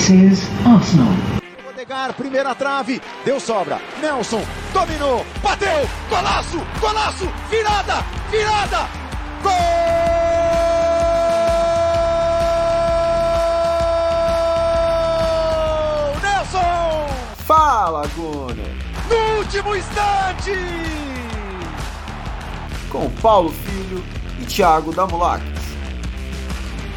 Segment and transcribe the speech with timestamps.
[0.00, 1.12] This is Arsenal.
[1.68, 3.78] Odegar, primeira trave, deu sobra.
[4.00, 4.42] Nelson
[4.72, 8.88] dominou, bateu, golaço, golaço, virada, virada,
[9.42, 9.52] gol!
[16.22, 17.06] Nelson!
[17.44, 18.74] Fala, Gunner!
[19.06, 20.52] No último instante!
[22.88, 24.02] Com Paulo Filho
[24.40, 25.42] e Thiago Damulac.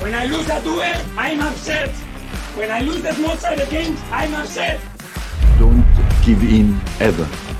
[0.02, 2.03] When I lose a duel, I'm upset.
[2.56, 4.80] When I lose small side games, I'm upset.
[5.58, 5.84] Don't
[6.24, 7.53] give in ever.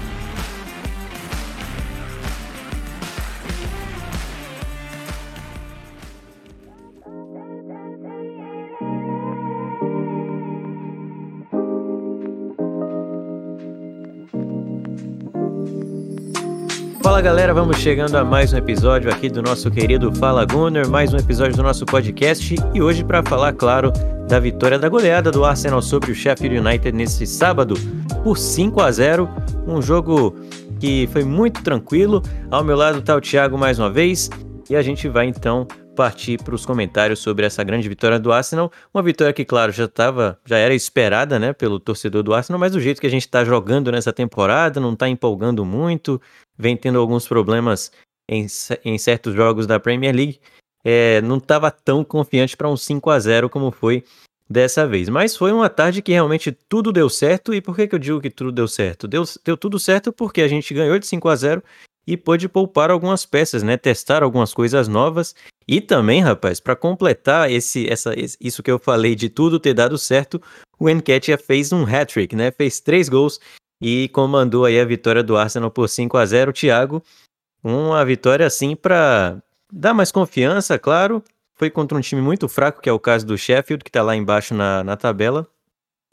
[17.14, 21.14] Fala galera, vamos chegando a mais um episódio aqui do nosso querido Fala Gunner, mais
[21.14, 23.94] um episódio do nosso podcast e hoje para falar, claro,
[24.28, 27.76] da vitória da goleada do Arsenal sobre o Sheffield United nesse sábado
[28.24, 29.30] por 5 a 0,
[29.68, 30.36] um jogo
[30.80, 32.20] que foi muito tranquilo.
[32.50, 34.32] Ao meu lado está o Thiago mais uma vez
[34.68, 38.72] e a gente vai então partir para os comentários sobre essa grande vitória do Arsenal.
[38.94, 42.72] Uma vitória que, claro, já estava, já era esperada, né, pelo torcedor do Arsenal, mas
[42.72, 46.22] do jeito que a gente está jogando nessa temporada, não está empolgando muito,
[46.58, 47.92] vem tendo alguns problemas
[48.30, 48.48] em,
[48.84, 50.40] em certos jogos da Premier League,
[50.84, 54.04] é, não estava tão confiante para um 5 a 0 como foi
[54.50, 55.10] dessa vez.
[55.10, 57.54] Mas foi uma tarde que realmente tudo deu certo.
[57.54, 59.08] E por que, que eu digo que tudo deu certo?
[59.08, 61.64] Deu, deu tudo certo porque a gente ganhou de 5 a 0
[62.06, 63.78] e pôde poupar algumas peças, né?
[63.78, 65.34] Testar algumas coisas novas.
[65.68, 69.98] E também, rapaz, para completar esse, essa, isso que eu falei de tudo ter dado
[69.98, 70.42] certo,
[70.80, 72.52] o Enketia fez um hat-trick, né?
[72.52, 73.40] Fez três gols
[73.82, 77.04] e comandou aí a vitória do Arsenal por 5 a 0 Thiago.
[77.64, 79.42] Uma vitória assim para
[79.72, 81.24] dar mais confiança, claro.
[81.56, 84.16] Foi contra um time muito fraco, que é o caso do Sheffield, que está lá
[84.16, 85.48] embaixo na, na tabela.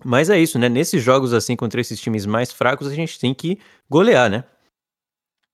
[0.05, 0.69] Mas é isso, né?
[0.69, 4.45] Nesses jogos assim contra esses times mais fracos, a gente tem que golear, né?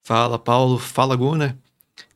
[0.04, 0.78] Fala, Paulo.
[0.78, 1.56] Fala, Gunnar.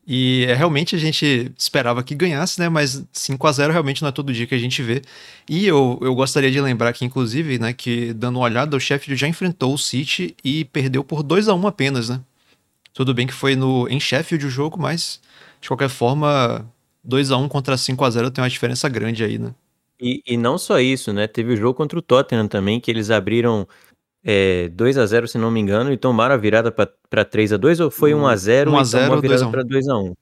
[0.07, 2.69] E é, realmente a gente esperava que ganhasse, né?
[2.69, 5.03] Mas 5 a 0 realmente não é todo dia que a gente vê.
[5.49, 9.21] E eu, eu gostaria de lembrar aqui, inclusive, né, que dando uma olhada, o Sheffield
[9.21, 12.21] já enfrentou o City e perdeu por 2 a 1 apenas, né?
[12.95, 15.21] Tudo bem que foi no em Sheffield o jogo, mas
[15.61, 16.67] de qualquer forma,
[17.05, 19.55] 2 a 1 contra 5 a 0 tem uma diferença grande aí, né?
[20.01, 21.27] E, e não só isso, né?
[21.27, 23.69] Teve o jogo contra o Tottenham também, que eles abriram
[24.25, 27.57] é, 2 a 0 se não me engano, e tomaram a virada para 3 a
[27.57, 29.49] 2 ou foi 1 a 0 1 a e 0 tomou a virada 2 a
[29.49, 29.51] 1.
[29.51, 30.15] para 2 a 1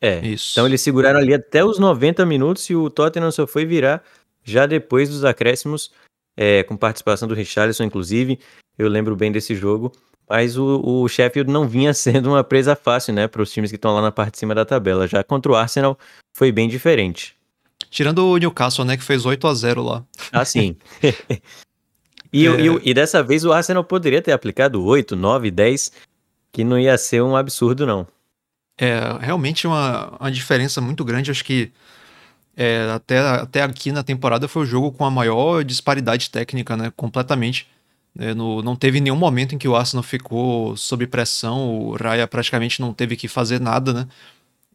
[0.00, 0.52] É, Isso.
[0.52, 4.02] então eles seguraram ali até os 90 minutos e o Tottenham só foi virar
[4.42, 5.90] já depois dos acréscimos,
[6.36, 8.38] é, com participação do Richarlison, inclusive.
[8.78, 9.92] Eu lembro bem desse jogo.
[10.28, 13.76] Mas o, o Sheffield não vinha sendo uma presa fácil, né, para os times que
[13.76, 15.08] estão lá na parte de cima da tabela.
[15.08, 15.98] Já contra o Arsenal
[16.32, 17.36] foi bem diferente.
[17.90, 20.04] Tirando o Newcastle, né, que fez 8 a 0 lá.
[20.30, 20.76] Ah, sim.
[22.32, 22.50] e, É.
[22.60, 25.92] e, e dessa vez o Arsenal poderia ter aplicado 8, 9, 10,
[26.52, 28.06] que não ia ser um absurdo, não.
[28.78, 31.30] É realmente uma, uma diferença muito grande.
[31.30, 31.70] Acho que
[32.56, 36.92] é, até, até aqui na temporada foi o jogo com a maior disparidade técnica, né?
[36.96, 37.66] Completamente.
[38.18, 41.68] É, no- não teve nenhum momento em que o Arsenal ficou sob pressão.
[41.78, 44.08] O Raya praticamente não teve que fazer nada, né?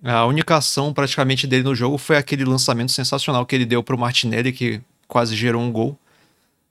[0.03, 3.97] A única ação praticamente dele no jogo foi aquele lançamento sensacional que ele deu pro
[3.97, 5.97] Martinelli, que quase gerou um gol.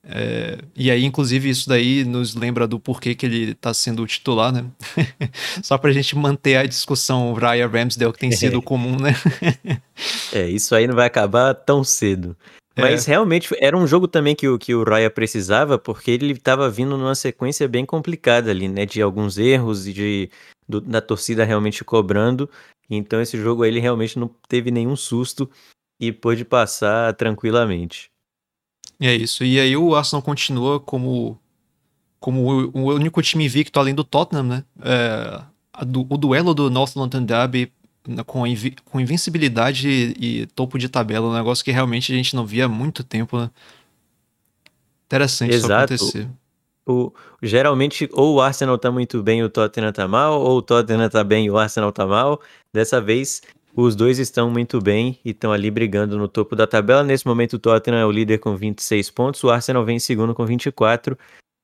[0.07, 4.07] É, e aí, inclusive, isso daí nos lembra do porquê que ele tá sendo o
[4.07, 4.67] titular, né?
[5.63, 9.15] Só pra gente manter a discussão Raya Ramsdale que tem sido comum, né?
[10.33, 12.37] É, isso aí não vai acabar tão cedo.
[12.77, 16.69] Mas realmente era um jogo também que o, que o Raya precisava, porque ele estava
[16.69, 18.85] vindo numa sequência bem complicada ali, né?
[18.85, 20.31] De alguns erros e de,
[20.69, 22.51] do- da torcida realmente cobrando.
[22.91, 25.49] Então esse jogo aí ele realmente não teve nenhum susto
[26.01, 28.11] e pôde passar tranquilamente.
[29.05, 29.45] E é isso.
[29.45, 31.39] E aí o Arsenal continua como,
[32.19, 34.65] como o, único time invicto além do Tottenham, né?
[34.81, 35.43] É,
[35.85, 37.71] du- o duelo do North London Derby
[38.09, 39.87] né, com, invi- com invencibilidade
[40.19, 43.05] e, e topo de tabela, um negócio que realmente a gente não via há muito
[43.05, 43.51] tempo, né?
[45.05, 45.93] Interessante Exato.
[45.93, 46.31] isso acontecer.
[46.87, 47.13] O,
[47.43, 51.11] geralmente, ou o Arsenal tá muito bem e o Tottenham tá mal, ou o Tottenham
[51.11, 52.41] tá bem e o Arsenal tá mal.
[52.73, 53.43] Dessa vez,
[53.75, 57.03] os dois estão muito bem e estão ali brigando no topo da tabela.
[57.03, 60.35] Nesse momento, o Tottenham é o líder com 26 pontos, o Arsenal vem em segundo
[60.35, 61.19] com 24.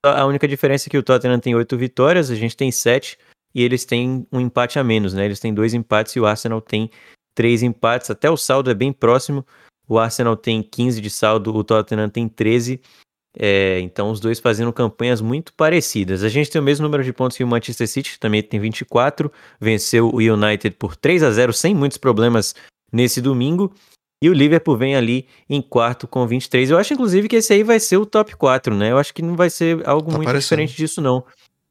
[0.05, 3.19] A única diferença é que o Tottenham tem 8 vitórias, a gente tem 7
[3.55, 5.25] e eles têm um empate a menos, né?
[5.25, 6.91] Eles têm dois empates e o Arsenal tem
[7.35, 8.11] três empates.
[8.11, 9.47] Até o saldo é bem próximo.
[9.89, 12.81] O Arsenal tem 15 de saldo, o Tottenham tem 13.
[13.39, 16.25] É, então, os dois fazendo campanhas muito parecidas.
[16.25, 18.59] A gente tem o mesmo número de pontos que o Manchester City, que também tem
[18.59, 19.31] 24.
[19.61, 22.55] Venceu o United por 3 a 0 sem muitos problemas
[22.93, 23.73] nesse domingo.
[24.23, 26.71] E o Liverpool vem ali em quarto com 23.
[26.71, 28.91] Eu acho, inclusive, que esse aí vai ser o top 4, né?
[28.91, 30.43] Eu acho que não vai ser algo Tá muito parecendo.
[30.61, 31.25] diferente disso, não.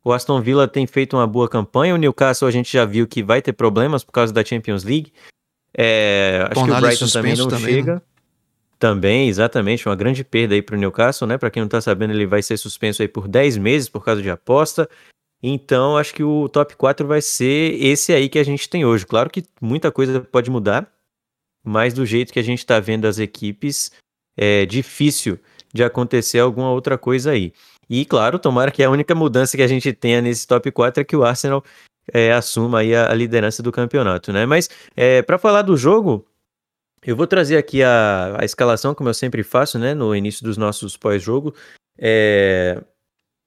[0.03, 1.93] O Aston Villa tem feito uma boa campanha.
[1.93, 5.11] O Newcastle a gente já viu que vai ter problemas por causa da Champions League.
[5.77, 8.01] É, acho que o Brighton também não também, né?
[8.79, 11.37] Também, exatamente, uma grande perda aí pro Newcastle, né?
[11.37, 14.21] Para quem não tá sabendo, ele vai ser suspenso aí por 10 meses por causa
[14.21, 14.89] de aposta.
[15.43, 19.05] Então, acho que o top 4 vai ser esse aí que a gente tem hoje.
[19.05, 20.89] Claro que muita coisa pode mudar,
[21.61, 23.91] mas do jeito que a gente tá vendo as equipes,
[24.37, 25.37] é difícil
[25.73, 27.53] de acontecer alguma outra coisa aí.
[27.89, 31.03] E, claro, tomara que a única mudança que a gente tenha nesse top 4 é
[31.03, 31.63] que o Arsenal
[32.13, 34.45] é, assuma aí a, a liderança do campeonato, né?
[34.45, 36.25] Mas, é, para falar do jogo,
[37.05, 39.93] eu vou trazer aqui a, a escalação, como eu sempre faço, né?
[39.93, 41.53] No início dos nossos pós-jogo.
[41.97, 42.81] É,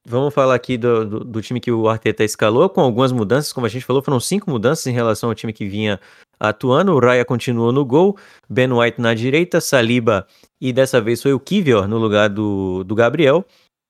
[0.04, 3.66] Vamos falar aqui do, do, do time que o Arteta escalou, com algumas mudanças, como
[3.66, 6.00] a gente falou, foram cinco mudanças em relação ao time que vinha
[6.40, 6.92] atuando.
[6.92, 8.18] O Raya continuou no gol,
[8.50, 10.26] Ben White na direita, Saliba
[10.60, 13.44] e dessa vez foi o Kivior no lugar do, do Gabriel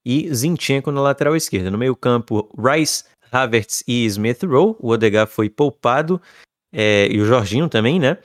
[0.05, 1.71] e Zinchenko na lateral esquerda.
[1.71, 4.77] No meio campo, Rice, Havertz e Smith Rowe.
[4.81, 6.21] O Odegaard foi poupado
[6.71, 8.19] é, e o Jorginho também, né?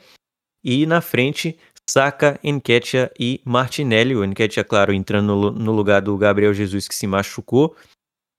[0.62, 1.58] E na frente,
[1.88, 4.14] Saka, Enketia e Martinelli.
[4.14, 7.74] O Enketia, claro, entrando no, no, lugar do Gabriel Jesus, que se machucou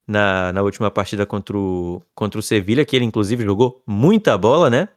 [0.07, 4.69] na, na última partida contra o, contra o Sevilha, que ele inclusive jogou muita bola,
[4.69, 4.89] né?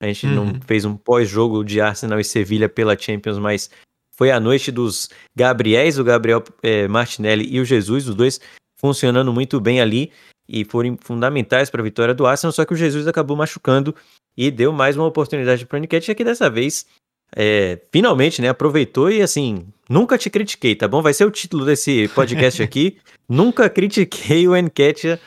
[0.00, 0.52] A gente uhum.
[0.52, 3.70] não fez um pós-jogo de Arsenal e Sevilha pela Champions, mas
[4.16, 8.40] foi a noite dos Gabriéis, o Gabriel é, Martinelli e o Jesus, os dois
[8.76, 10.10] funcionando muito bem ali
[10.48, 13.94] e foram fundamentais para a vitória do Arsenal, só que o Jesus acabou machucando
[14.36, 16.86] e deu mais uma oportunidade para o Enketia, que dessa vez
[17.34, 21.00] é, finalmente, né, aproveitou e assim, nunca te critiquei, tá bom?
[21.00, 22.98] Vai ser o título desse podcast aqui.
[23.28, 25.20] nunca critiquei o Enketia,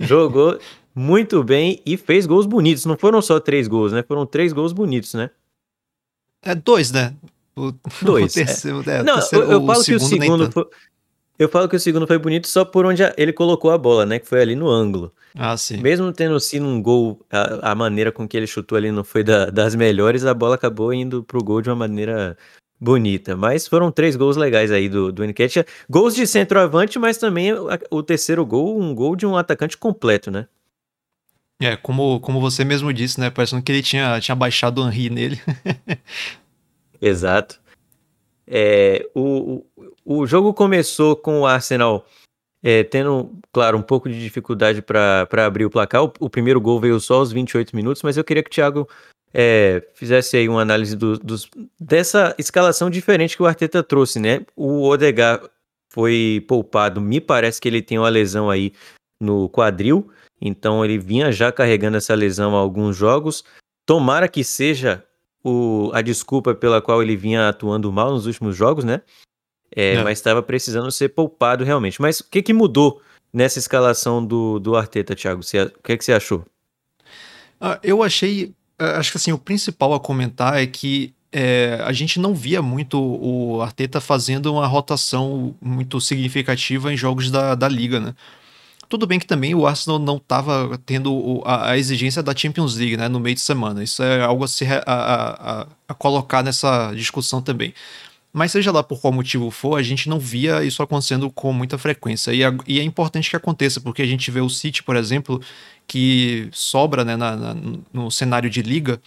[0.00, 0.58] jogou
[0.94, 2.84] muito bem e fez gols bonitos.
[2.84, 4.02] Não foram só três gols, né?
[4.02, 5.30] Foram três gols bonitos, né?
[6.42, 7.14] É dois, né?
[7.56, 7.72] O,
[8.02, 8.32] dois.
[8.32, 8.98] O terceiro, é.
[8.98, 10.66] É, Não, terceiro, eu, eu falo que o segundo foi,
[11.42, 14.18] eu falo que o segundo foi bonito só por onde ele colocou a bola, né?
[14.18, 15.12] Que foi ali no ângulo.
[15.34, 15.78] Ah, sim.
[15.78, 19.24] Mesmo tendo sido um gol, a, a maneira com que ele chutou ali não foi
[19.24, 22.36] da, das melhores, a bola acabou indo pro gol de uma maneira
[22.80, 23.36] bonita.
[23.36, 25.66] Mas foram três gols legais aí do, do Enquetia.
[25.88, 30.30] Gols de centroavante, mas também o, o terceiro gol, um gol de um atacante completo,
[30.30, 30.46] né?
[31.60, 33.30] É, como, como você mesmo disse, né?
[33.30, 35.40] Parecendo que ele tinha, tinha baixado o Henry nele.
[37.00, 37.60] Exato.
[38.46, 39.64] É, o,
[40.04, 42.06] o, jogo começou com o Arsenal
[42.62, 46.04] é, tendo, claro, um pouco de dificuldade para abrir o placar.
[46.04, 48.88] O, o, primeiro gol veio só aos 28 minutos, mas eu queria que o Thiago
[49.34, 54.44] é, fizesse aí uma análise do, dos, dessa escalação diferente que o Arteta trouxe, né?
[54.54, 55.48] O Odegaard
[55.90, 58.72] foi poupado, me parece que ele tem uma lesão aí
[59.20, 60.10] no quadril,
[60.40, 63.44] então ele vinha já carregando essa lesão há alguns jogos.
[63.84, 65.04] Tomara que seja
[65.44, 69.02] o, a desculpa pela qual ele vinha atuando mal nos últimos jogos, né?
[69.74, 70.02] É, é.
[70.02, 72.00] Mas estava precisando ser poupado realmente.
[72.00, 73.00] Mas o que, que mudou
[73.32, 75.42] nessa escalação do, do Arteta, Thiago?
[75.42, 76.44] Você, o que, que você achou?
[77.60, 78.52] Ah, eu achei.
[78.78, 83.00] Acho que assim, o principal a comentar é que é, a gente não via muito
[83.00, 88.14] o Arteta fazendo uma rotação muito significativa em jogos da, da liga, né?
[88.88, 92.98] Tudo bem que também o Arsenal não estava tendo a, a, exigência da Champions League
[92.98, 93.82] né, no meio de semana.
[93.82, 97.72] Isso é algo a, se, a, a, a colocar nessa discussão também.
[98.32, 101.76] Mas seja lá por qual motivo for, a gente não via isso acontecendo com muita
[101.76, 102.32] frequência.
[102.32, 105.40] E, e é importante que aconteça, porque a gente vê o City, por exemplo,
[105.86, 107.56] que sobra né, na, na,
[107.92, 109.00] no cenário de liga,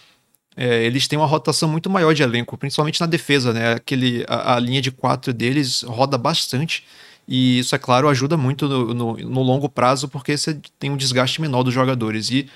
[0.56, 3.52] é, eles têm uma rotação muito maior de elenco, principalmente na defesa.
[3.52, 3.74] Né?
[3.74, 6.84] Aquele, a, a linha de quatro deles roda bastante.
[7.28, 10.96] E isso, é claro, ajuda muito no, no, no, longo prazo, porque você tem um
[10.96, 12.30] desgaste menor dos jogadores.
[12.30, 12.48] E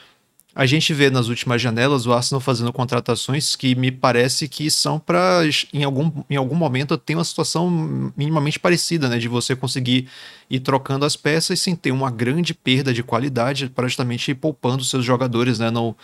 [0.54, 4.98] a gente vê nas últimas janelas o Arsenal fazendo contratações que me parece que são
[4.98, 5.42] para,
[5.72, 9.18] em algum, em algum momento, ter uma situação minimamente parecida, né?
[9.18, 10.08] De você conseguir
[10.48, 14.84] ir trocando as peças sem ter uma grande perda de qualidade, para justamente ir poupando
[14.84, 15.70] seus jogadores, né?
[15.70, 15.94] Não,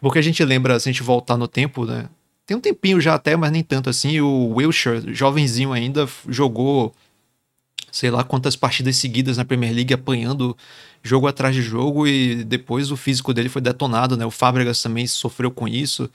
[0.00, 2.08] porque a gente lembra, se a gente voltar no tempo, né?
[2.44, 4.20] Tem um tempinho já até, mas nem tanto assim.
[4.20, 6.92] O Wilshire, jovenzinho ainda, jogou
[7.92, 10.56] sei lá quantas partidas seguidas na Premier League apanhando
[11.02, 14.24] jogo atrás de jogo e depois o físico dele foi detonado, né?
[14.24, 16.10] O Fábregas também sofreu com isso.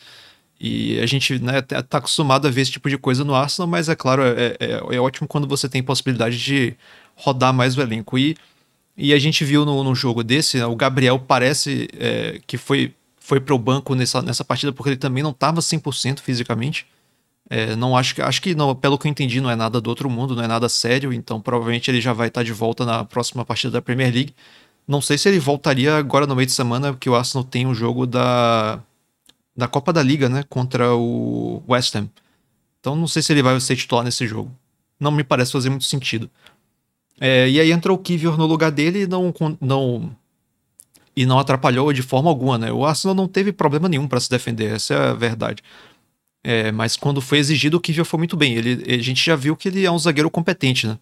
[0.60, 3.89] E a gente né, tá acostumado a ver esse tipo de coisa no Arsenal, mas
[3.89, 6.75] é claro, é, é, é ótimo quando você tem possibilidade de
[7.15, 8.17] rodar mais o elenco.
[8.17, 8.36] E,
[8.98, 12.91] e a gente viu no, no jogo desse, né, o Gabriel parece é, que foi,
[13.19, 16.88] foi pro banco nessa, nessa partida porque ele também não estava 100% fisicamente.
[17.50, 19.89] É, não acho que acho que não, pelo que eu entendi não é nada do
[19.89, 23.06] outro mundo, não é nada sério, então provavelmente ele já vai estar de volta na
[23.06, 24.36] próxima partida da Premier League.
[24.88, 27.74] Não sei se ele voltaria agora no meio de semana, porque o Arsenal tem um
[27.74, 28.82] jogo da
[29.56, 32.10] da Copa da Liga, né, contra o West Ham.
[32.80, 34.51] Então não sei se ele vai ser titular nesse jogo.
[35.00, 36.30] Não me parece fazer muito sentido.
[37.20, 40.16] É, e aí entrou o Kivior no lugar dele e não, não,
[41.16, 42.72] e não atrapalhou de forma alguma, né?
[42.72, 45.63] O Arsenal não teve problema nenhum para se defender, essa é a verdade.
[46.50, 48.54] É, mas quando foi exigido, o Kivior foi muito bem.
[48.54, 50.98] Ele, a gente já viu que ele é um zagueiro competente, né?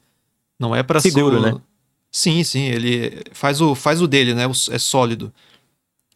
[0.60, 1.40] Não é para ser o...
[1.40, 1.56] né?
[2.12, 4.46] Sim, sim, ele faz o, faz o dele, né?
[4.72, 5.32] É sólido.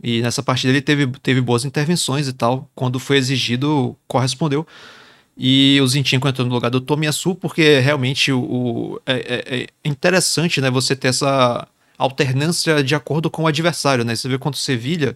[0.01, 2.67] E nessa partida ele teve, teve boas intervenções e tal.
[2.73, 4.65] Quando foi exigido, correspondeu.
[5.37, 9.67] E o Zinchenko entrou no lugar do Tomiyasu, porque realmente o, o é, é, é,
[9.85, 10.71] interessante, né?
[10.71, 11.67] Você ter essa
[11.99, 14.15] alternância de acordo com o adversário, né?
[14.15, 15.15] Você vê quanto Sevilha,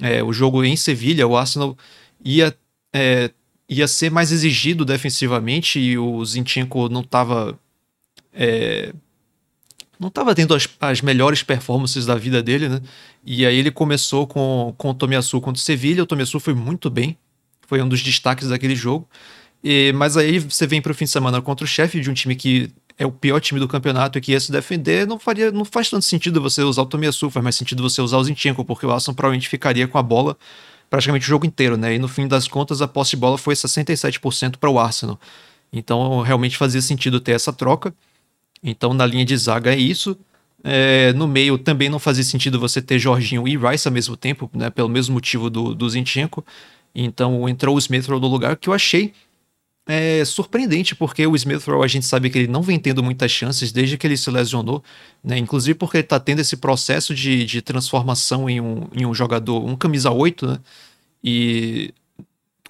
[0.00, 1.76] é, o jogo em Sevilha, o Arsenal
[2.24, 2.56] ia,
[2.94, 3.30] é,
[3.68, 7.58] ia ser mais exigido defensivamente e o Zinchenko não estava
[8.32, 8.92] é,
[9.98, 12.80] não estava tendo as, as, melhores performances da vida dele, né?
[13.24, 16.90] E aí ele começou com, com o Tomiyasu contra o Sevilha, o Tomiyasu foi muito
[16.90, 17.16] bem,
[17.66, 19.08] foi um dos destaques daquele jogo.
[19.64, 22.14] E, mas aí você vem para o fim de semana contra o chefe de um
[22.14, 25.50] time que é o pior time do campeonato e que ia se defender, não faria,
[25.50, 28.64] não faz tanto sentido você usar o Tomiyasu, faz mais sentido você usar o Zinchenko,
[28.64, 30.36] porque o Arsenal provavelmente ficaria com a bola
[30.88, 31.94] praticamente o jogo inteiro, né?
[31.94, 35.18] E no fim das contas a posse de bola foi 67% para o Arsenal.
[35.72, 37.94] Então realmente fazia sentido ter essa troca.
[38.62, 40.16] Então na linha de zaga é isso.
[40.64, 44.50] É, no meio também não fazia sentido você ter Jorginho e Rice ao mesmo tempo,
[44.54, 44.70] né?
[44.70, 46.44] Pelo mesmo motivo do, do Zinchenko.
[46.94, 49.12] Então entrou o Smith no lugar, que eu achei
[49.86, 53.70] é, surpreendente, porque o Smith a gente sabe que ele não vem tendo muitas chances
[53.72, 54.82] desde que ele se lesionou,
[55.22, 55.38] né?
[55.38, 59.64] Inclusive porque ele está tendo esse processo de, de transformação em um, em um jogador,
[59.64, 60.58] um camisa 8, né?
[61.22, 61.94] E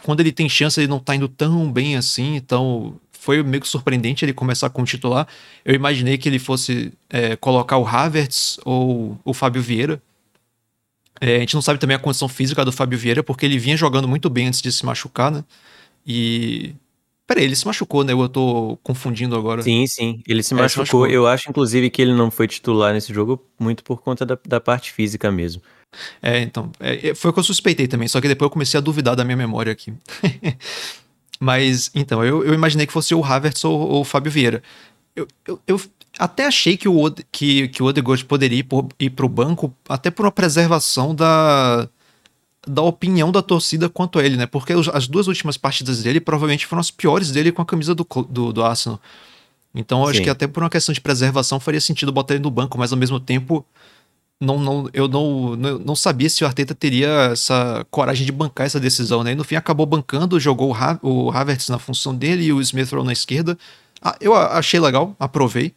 [0.03, 3.69] quando ele tem chance, ele não está indo tão bem assim, então foi meio que
[3.69, 5.27] surpreendente ele começar com o titular.
[5.65, 10.01] Eu imaginei que ele fosse é, colocar o Havertz ou o Fábio Vieira,
[11.21, 13.77] é, a gente não sabe também a condição física do Fábio Vieira, porque ele vinha
[13.77, 15.45] jogando muito bem antes de se machucar, né?
[16.07, 16.75] E.
[17.27, 18.13] Peraí, ele se machucou, né?
[18.13, 19.61] Eu tô confundindo agora.
[19.61, 20.23] Sim, sim.
[20.29, 20.87] Ele se, é, machucou.
[20.87, 21.07] se machucou.
[21.09, 24.61] Eu acho, inclusive, que ele não foi titular nesse jogo muito por conta da, da
[24.61, 25.61] parte física mesmo.
[26.23, 26.71] É, então.
[26.79, 29.17] É, é foi o que eu suspeitei também, só que depois eu comecei a duvidar
[29.17, 29.93] da minha memória aqui.
[31.41, 34.63] Mas, então, eu, eu imaginei que fosse o Havertz ou, ou o Fábio Vieira.
[35.15, 35.81] Eu, eu, eu,
[36.19, 40.11] até achei que o, que, que o Odegaard poderia ir, por, ir pro banco, até
[40.11, 41.89] por uma preservação da,
[42.67, 44.47] da opinião da torcida quanto a ele, né?
[44.47, 48.07] Porque as duas últimas partidas dele provavelmente foram as piores dele com a camisa do,
[48.29, 49.01] do, do Arsenal.
[49.75, 52.51] Então eu acho que até por uma questão de preservação faria sentido botar ele no
[52.51, 53.65] banco, mas ao mesmo tempo
[54.41, 58.67] não, não, eu não, não, não sabia se o Arteta teria essa coragem de bancar
[58.67, 59.33] essa decisão, né?
[59.33, 62.61] E no fim acabou bancando, jogou o, ha o Havertz na função dele e o
[62.61, 63.57] Smith na esquerda.
[64.03, 65.75] Ah, eu achei legal, aprovei.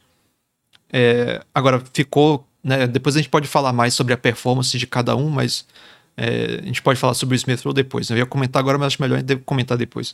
[0.91, 2.45] É, agora ficou.
[2.61, 5.65] Né, depois a gente pode falar mais sobre a performance de cada um, mas
[6.19, 8.09] é, a gente pode falar sobre o Smith Rowe depois.
[8.09, 8.15] Né?
[8.15, 10.13] Eu ia comentar agora, mas acho melhor comentar depois.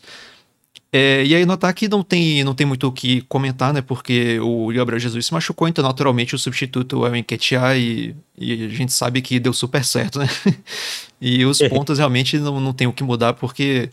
[0.94, 3.82] É, e aí notar que não tem, não tem muito o que comentar, né?
[3.82, 8.66] Porque o Gabriel Jesus se machucou, então naturalmente o substituto é o Enquetear e, e
[8.66, 10.28] a gente sabe que deu super certo, né?
[11.20, 13.90] e os pontos realmente não, não tem o que mudar, porque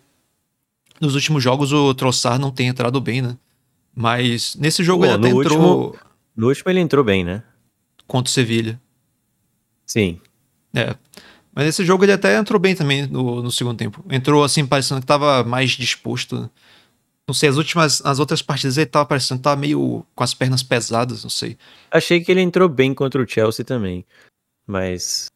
[1.00, 3.36] nos últimos jogos o Troçar não tem entrado bem, né?
[3.94, 5.86] Mas nesse jogo Pô, ele até entrou.
[5.86, 5.96] Último,
[6.36, 7.42] no último ele entrou bem, né?
[8.06, 8.78] Contra o Sevilha.
[9.86, 10.20] Sim.
[10.74, 10.94] É.
[11.54, 14.04] Mas nesse jogo ele até entrou bem também no, no segundo tempo.
[14.10, 16.50] Entrou assim, parecendo que tava mais disposto.
[17.28, 20.34] Não sei, as últimas, as outras partidas ele tava parecendo que tava meio com as
[20.34, 21.56] pernas pesadas, não sei.
[21.90, 24.04] Achei que ele entrou bem contra o Chelsea também.
[24.66, 25.26] Mas.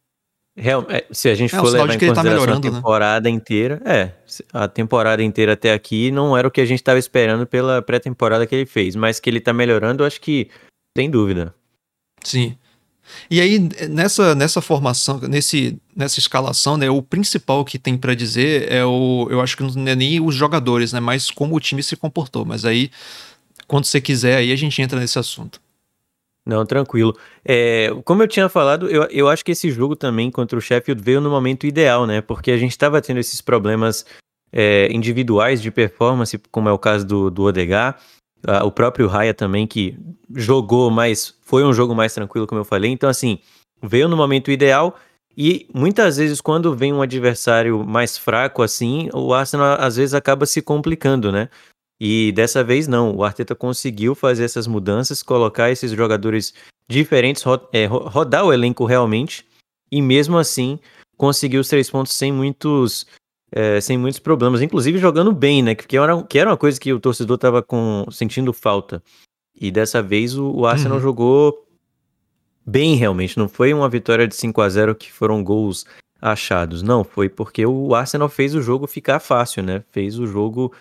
[0.59, 2.77] Real, é, se a gente é, for levar em tá consideração tá a né?
[2.77, 3.37] temporada né?
[3.37, 4.13] inteira, é,
[4.55, 8.47] a temporada inteira até aqui não era o que a gente estava esperando pela pré-temporada
[8.47, 10.49] que ele fez, mas que ele tá melhorando, acho que
[10.97, 11.55] sem dúvida.
[12.25, 12.57] Sim.
[13.31, 13.59] E aí,
[13.89, 19.27] nessa, nessa formação, nesse, nessa escalação, né, o principal que tem para dizer é o.
[19.31, 21.01] Eu acho que não é nem os jogadores, né?
[21.01, 22.45] Mas como o time se comportou.
[22.45, 22.91] Mas aí,
[23.67, 25.61] quando você quiser, aí a gente entra nesse assunto.
[26.47, 27.17] Não, tranquilo.
[27.45, 31.03] É, como eu tinha falado, eu, eu acho que esse jogo também contra o Sheffield
[31.03, 32.21] veio no momento ideal, né?
[32.21, 34.07] Porque a gente estava tendo esses problemas
[34.53, 38.01] é, individuais de performance, como é o caso do, do Odegar.
[38.47, 39.99] Uh, o próprio Raya também, que
[40.33, 42.93] jogou, mas foi um jogo mais tranquilo, como eu falei.
[42.93, 43.41] Então, assim,
[43.83, 44.97] veio no momento ideal.
[45.37, 50.47] E muitas vezes, quando vem um adversário mais fraco assim, o Arsenal às vezes acaba
[50.47, 51.49] se complicando, né?
[52.01, 56.55] E dessa vez não, o Arteta conseguiu fazer essas mudanças, colocar esses jogadores
[56.89, 59.47] diferentes, é, rodar o elenco realmente,
[59.91, 60.79] e mesmo assim
[61.17, 63.07] conseguiu os três pontos sem muitos
[63.51, 65.75] é, sem muitos problemas, inclusive jogando bem, né?
[65.75, 67.65] Que era, que era uma coisa que o torcedor estava
[68.11, 69.03] sentindo falta.
[69.59, 71.03] E dessa vez o, o Arsenal uhum.
[71.03, 71.67] jogou
[72.67, 73.39] bem realmente.
[73.39, 75.87] Não foi uma vitória de 5 a 0 que foram gols
[76.21, 76.83] achados.
[76.83, 79.83] Não, foi porque o Arsenal fez o jogo ficar fácil, né?
[79.91, 80.73] Fez o jogo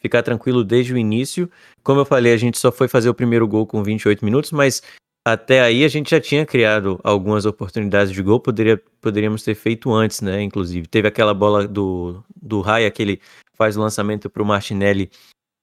[0.00, 1.50] ficar tranquilo desde o início.
[1.82, 4.82] Como eu falei, a gente só foi fazer o primeiro gol com 28 minutos, mas
[5.24, 9.92] até aí a gente já tinha criado algumas oportunidades de gol, poderia, poderíamos ter feito
[9.92, 10.42] antes, né?
[10.42, 13.20] Inclusive, teve aquela bola do, do Raia que ele
[13.54, 15.10] faz o lançamento para o Martinelli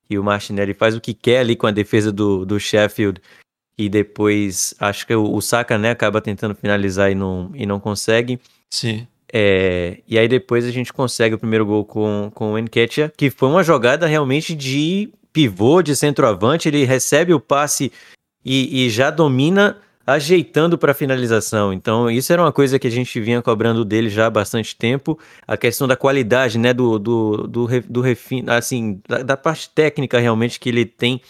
[0.10, 3.22] e o Martinelli faz o que quer ali com a defesa do, do Sheffield
[3.78, 7.80] e depois acho que o, o Saka né, acaba tentando finalizar e não, e não
[7.80, 8.40] consegue.
[8.72, 9.08] Sim.
[9.34, 13.30] É, e aí depois a gente consegue o primeiro gol com, com o Enketia, que
[13.30, 17.92] foi uma jogada realmente de pivô, de centroavante, ele recebe o passe
[18.46, 21.74] e, e já domina ajeitando para finalização.
[21.74, 25.18] Então, isso era uma coisa que a gente vinha cobrando dele já há bastante tempo.
[25.48, 28.04] A questão da qualidade, né, do, do, do, do
[28.48, 31.22] assim, da, da, parte técnica realmente que ele tem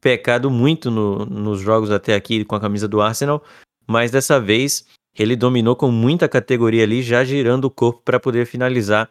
[0.00, 3.42] pecado muito no, nos jogos até aqui com a camisa do Arsenal,
[3.86, 8.46] mas dessa vez ele dominou com muita categoria ali, já girando o corpo para poder
[8.46, 9.08] finalizar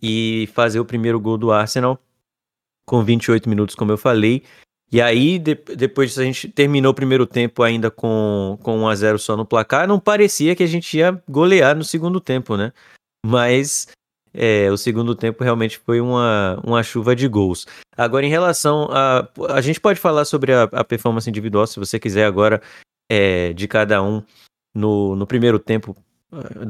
[0.00, 1.98] e fazer o primeiro gol do Arsenal
[2.86, 4.42] com 28 minutos, como eu falei.
[4.92, 8.94] E aí, de, depois a gente terminou o primeiro tempo ainda com, com 1 a
[8.96, 9.86] 0 só no placar.
[9.86, 12.72] Não parecia que a gente ia golear no segundo tempo, né?
[13.24, 13.86] Mas
[14.32, 17.66] é, o segundo tempo realmente foi uma, uma chuva de gols.
[17.96, 19.28] Agora, em relação a.
[19.50, 22.60] A gente pode falar sobre a, a performance individual, se você quiser, agora,
[23.10, 24.22] é, de cada um
[24.74, 25.96] no, no primeiro tempo,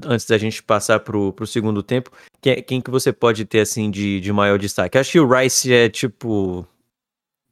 [0.07, 2.11] antes da gente passar pro, pro segundo tempo.
[2.41, 4.99] Quem, quem que você pode ter, assim, de, de maior destaque?
[4.99, 6.67] Acho que o Rice é, tipo,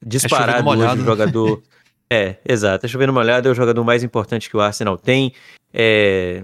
[0.04, 1.62] disparado molhado, hoje o jogador.
[2.10, 2.86] é, exato.
[2.86, 5.32] É chovendo molhado é o jogador mais importante que o Arsenal tem.
[5.72, 6.42] É,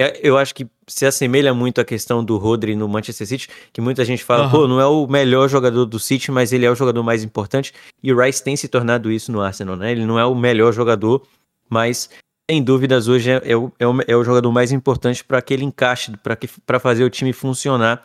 [0.00, 3.82] é, eu acho que se assemelha muito à questão do Rodri no Manchester City, que
[3.82, 4.50] muita gente fala, uhum.
[4.50, 7.74] pô, não é o melhor jogador do City, mas ele é o jogador mais importante.
[8.02, 9.92] E o Rice tem se tornado isso no Arsenal, né?
[9.92, 11.26] Ele não é o melhor jogador,
[11.68, 12.08] mas
[12.50, 15.64] sem dúvidas hoje é, é, o, é, o, é o jogador mais importante para aquele
[15.64, 16.12] encaixe,
[16.64, 18.02] para fazer o time funcionar.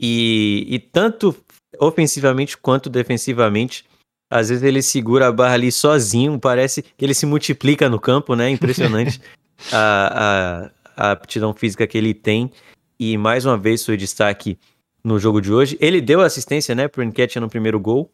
[0.00, 1.36] E, e tanto
[1.78, 3.84] ofensivamente quanto defensivamente,
[4.30, 8.36] às vezes ele segura a barra ali sozinho, parece que ele se multiplica no campo,
[8.36, 8.48] né?
[8.48, 9.20] Impressionante
[9.72, 12.50] a, a, a aptidão física que ele tem.
[12.98, 14.56] E mais uma vez foi destaque
[15.02, 15.76] no jogo de hoje.
[15.80, 18.10] Ele deu assistência, né, pro Enquete no primeiro gol.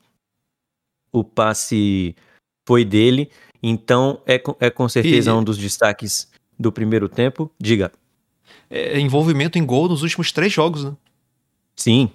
[1.12, 2.16] O passe
[2.66, 3.30] foi dele.
[3.62, 5.34] Então é, é com certeza e...
[5.34, 7.50] um dos destaques do primeiro tempo.
[7.60, 7.92] Diga.
[8.70, 10.96] É, envolvimento em gol nos últimos três jogos, né?
[11.76, 12.10] Sim,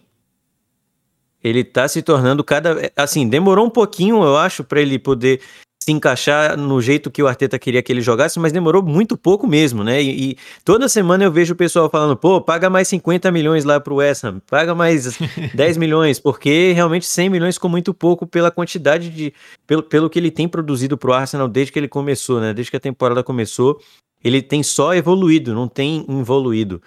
[1.44, 2.92] ele tá se tornando cada.
[2.96, 5.42] Assim, demorou um pouquinho, eu acho, para ele poder
[5.84, 9.48] se encaixar no jeito que o Arteta queria que ele jogasse, mas demorou muito pouco
[9.48, 10.02] mesmo, né?
[10.02, 13.80] E, e toda semana eu vejo o pessoal falando, pô, paga mais 50 milhões lá
[13.80, 15.18] pro West Ham, paga mais
[15.56, 19.34] 10 milhões, porque realmente 100 milhões ficou muito pouco pela quantidade de.
[19.66, 22.54] pelo, pelo que ele tem produzido pro Arsenal desde que ele começou, né?
[22.54, 23.82] Desde que a temporada começou,
[24.24, 26.80] ele tem só evoluído, não tem evoluído.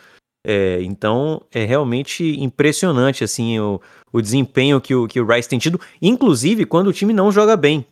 [0.47, 3.81] É, então é realmente impressionante assim o,
[4.15, 7.57] o desempenho que o, que o Rice tem tido, inclusive quando o time não joga
[7.57, 7.85] bem.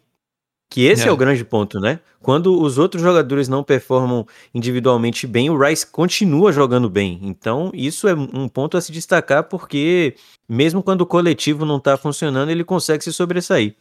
[0.71, 1.09] Que esse é.
[1.09, 1.99] é o grande ponto, né?
[2.21, 7.19] Quando os outros jogadores não performam individualmente bem, o Rice continua jogando bem.
[7.23, 10.15] Então, isso é um ponto a se destacar, porque
[10.49, 13.75] mesmo quando o coletivo não tá funcionando, ele consegue se sobressair.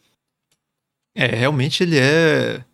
[1.16, 2.66] É, realmente ele é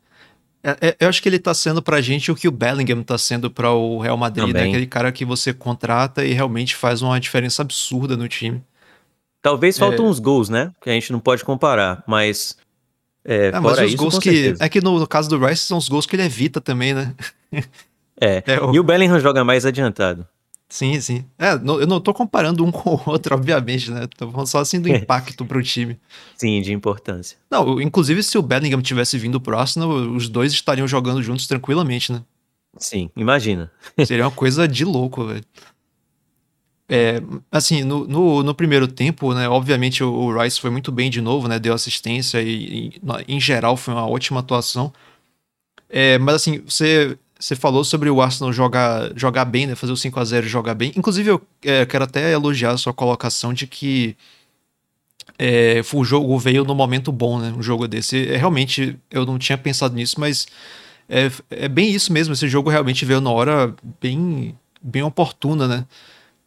[0.63, 3.17] é, é, eu acho que ele tá sendo pra gente o que o Bellingham tá
[3.17, 4.63] sendo para o Real Madrid, né?
[4.63, 8.62] Aquele cara que você contrata e realmente faz uma diferença absurda no time.
[9.49, 10.10] Talvez faltam é...
[10.10, 10.73] uns gols, né?
[10.81, 12.57] Que a gente não pode comparar, mas.
[13.23, 14.31] É, é mas os isso, gols que.
[14.31, 14.63] Certeza.
[14.63, 17.15] É que no, no, caso do Rice são os gols que ele evita também, né?
[18.19, 18.41] É.
[18.47, 18.73] é o...
[18.73, 20.27] E o Bellingham joga mais adiantado.
[20.67, 21.23] Sim, sim.
[21.38, 24.07] É, não, eu não tô comparando um com o outro, obviamente, né?
[24.17, 24.97] Tô falando só assim do é.
[24.97, 25.99] impacto pro time.
[26.36, 27.38] Sim, de importância.
[27.49, 32.12] Não, inclusive se o Bellingham tivesse vindo pro Arsenal, os dois estariam jogando juntos tranquilamente,
[32.12, 32.23] né?
[32.77, 33.71] Sim, imagina.
[34.05, 35.43] Seria uma coisa de louco, velho.
[36.89, 37.21] É,
[37.52, 41.19] assim, no, no, no, primeiro tempo, né, obviamente o, o, Rice foi muito bem de
[41.19, 44.93] novo, né, deu assistência e, e em geral foi uma ótima atuação.
[45.89, 49.76] É, mas assim, você você falou sobre o Arsenal jogar, jogar bem, né?
[49.76, 50.91] Fazer o 5 a 0 e jogar bem.
[50.95, 54.17] Inclusive, eu é, quero até elogiar a sua colocação de que
[55.38, 57.54] é, o jogo veio no momento bom, né?
[57.56, 58.28] Um jogo desse.
[58.28, 60.47] É, realmente, eu não tinha pensado nisso, mas
[61.08, 62.34] é, é bem isso mesmo.
[62.34, 65.86] Esse jogo realmente veio na hora bem, bem oportuna, né?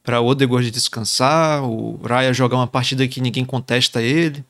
[0.02, 4.44] Para o Odegaard descansar, o Raya jogar uma partida que ninguém contesta ele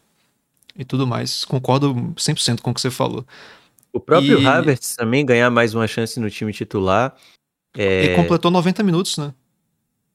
[0.77, 1.45] e tudo mais.
[1.45, 3.27] Concordo 100% com o que você falou.
[3.93, 4.47] O próprio e...
[4.47, 7.15] Havertz também ganhar mais uma chance no time titular.
[7.77, 8.05] É...
[8.05, 9.35] E completou 90 minutos, né?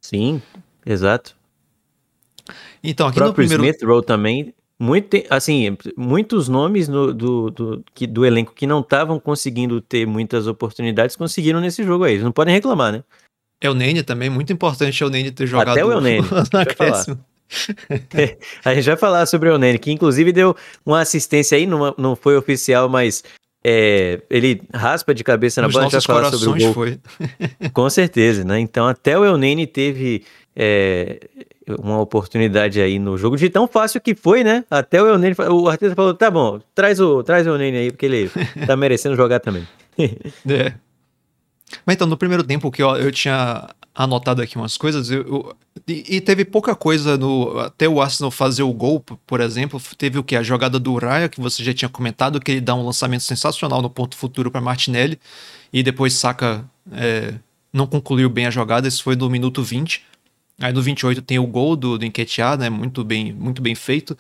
[0.01, 0.41] Sim,
[0.85, 1.35] exato.
[2.83, 3.75] Então, aqui o próprio no primeiro...
[3.75, 8.81] Smith Rowe também, muito, assim, muitos nomes no, do, do, que, do elenco que não
[8.81, 12.13] estavam conseguindo ter muitas oportunidades conseguiram nesse jogo aí.
[12.13, 13.03] Eles não podem reclamar, né?
[13.61, 16.27] É o Nene também, muito importante é o Nene ter jogado Até o Nene,
[18.65, 22.15] a gente vai falar sobre o Nene, que inclusive deu uma assistência aí, não, não
[22.15, 23.23] foi oficial, mas
[23.63, 26.73] é, ele raspa de cabeça na Nos bola, a gente vai falar sobre o gol.
[26.73, 26.99] foi.
[27.73, 28.59] Com certeza, né?
[28.59, 30.23] Então até o Elneny teve
[30.55, 31.19] é,
[31.79, 34.63] uma oportunidade aí no jogo de tão fácil que foi, né?
[34.69, 38.05] Até o Elneny, o Arteta falou, tá bom, traz o, traz o Elneny aí, porque
[38.05, 38.31] ele
[38.67, 39.67] tá merecendo jogar também.
[40.47, 40.73] É.
[41.85, 45.55] Mas então, no primeiro tempo que eu, eu tinha anotado aqui umas coisas, eu, eu-
[45.87, 47.59] e, e teve pouca coisa no.
[47.59, 49.81] Até o Arsenal fazer o gol, por exemplo.
[49.97, 50.35] Teve o que?
[50.35, 53.81] A jogada do Raya, que você já tinha comentado, que ele dá um lançamento sensacional
[53.81, 55.19] no ponto futuro para Martinelli,
[55.73, 56.65] e depois saca.
[56.91, 57.33] é,
[57.73, 60.01] não concluiu bem a jogada, isso foi no minuto 20.
[60.61, 62.69] Aí no 28 tem o gol do, do Enquetear, né?
[62.69, 64.17] Muito bem, muito bem feito.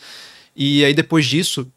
[0.55, 1.67] E aí depois disso,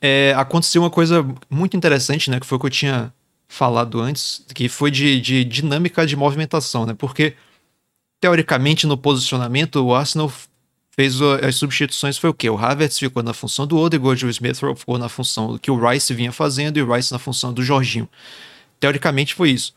[0.00, 2.40] é, aconteceu uma coisa muito interessante, né?
[2.40, 3.13] Que foi o que eu tinha
[3.48, 6.94] falado antes, que foi de, de dinâmica de movimentação, né?
[6.94, 7.34] Porque,
[8.20, 10.32] teoricamente, no posicionamento, o Arsenal
[10.96, 12.48] fez as substituições foi o quê?
[12.48, 16.14] O Havertz ficou na função do Odegaard, o Smith ficou na função que o Rice
[16.14, 18.08] vinha fazendo e o Rice na função do Jorginho.
[18.78, 19.74] Teoricamente foi isso.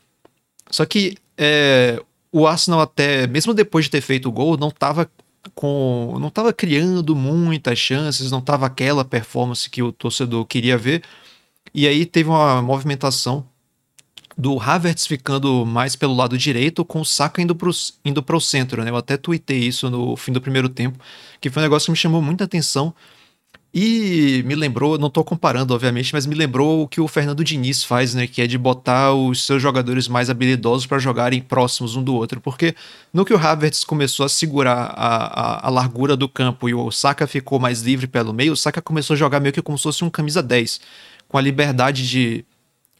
[0.70, 2.00] Só que é,
[2.30, 5.10] o Arsenal até, mesmo depois de ter feito o gol, não estava
[5.54, 11.02] com, não tava criando muitas chances, não estava aquela performance que o torcedor queria ver.
[11.74, 13.46] E aí teve uma movimentação
[14.38, 17.72] do Havertz ficando mais pelo lado direito, com o Saka indo pro,
[18.04, 18.90] indo pro centro, né?
[18.90, 20.96] Eu até tuitei isso no fim do primeiro tempo,
[21.40, 22.94] que foi um negócio que me chamou muita atenção.
[23.74, 27.82] E me lembrou, não tô comparando, obviamente, mas me lembrou o que o Fernando Diniz
[27.84, 28.28] faz, né?
[28.28, 32.40] Que é de botar os seus jogadores mais habilidosos para jogarem próximos um do outro.
[32.40, 32.74] Porque
[33.12, 36.90] no que o Havertz começou a segurar a, a, a largura do campo e o
[36.92, 39.82] Saka ficou mais livre pelo meio, o Saka começou a jogar meio que como se
[39.82, 40.80] fosse um camisa 10,
[41.28, 42.44] com a liberdade de,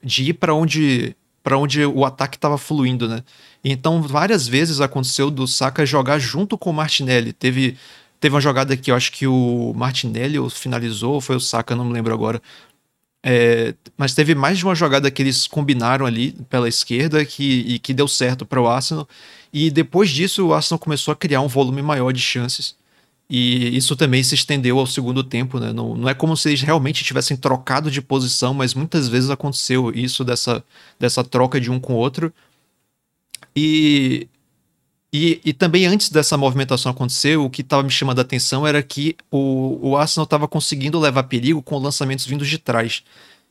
[0.02, 3.22] de ir para onde para onde o ataque estava fluindo, né?
[3.64, 7.32] Então, várias vezes aconteceu do Saka jogar junto com o Martinelli.
[7.32, 7.76] Teve,
[8.20, 11.84] teve uma jogada que eu acho que o Martinelli finalizou, ou foi o Saka, não
[11.84, 12.40] me lembro agora.
[13.24, 17.92] É, mas teve mais de uma jogada que eles combinaram ali pela esquerda que, que
[17.92, 19.08] deu certo para o Arsenal.
[19.52, 22.76] E depois disso, o Arsenal começou a criar um volume maior de chances.
[23.30, 25.70] E isso também se estendeu ao segundo tempo, né?
[25.72, 29.90] Não, não é como se eles realmente tivessem trocado de posição, mas muitas vezes aconteceu
[29.94, 30.64] isso dessa,
[30.98, 32.32] dessa troca de um com o outro.
[33.54, 34.26] E,
[35.12, 38.82] e, e também antes dessa movimentação acontecer, o que estava me chamando a atenção era
[38.82, 43.02] que o, o Arsenal estava conseguindo levar perigo com lançamentos vindos de trás.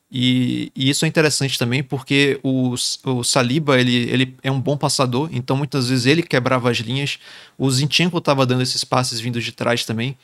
[0.10, 4.78] E, e isso é interessante também porque o, o Saliba ele, ele é um bom
[4.78, 7.20] passador, então muitas vezes ele quebrava as linhas.
[7.58, 10.18] O Zinchenko estava dando esses passes vindos de trás também.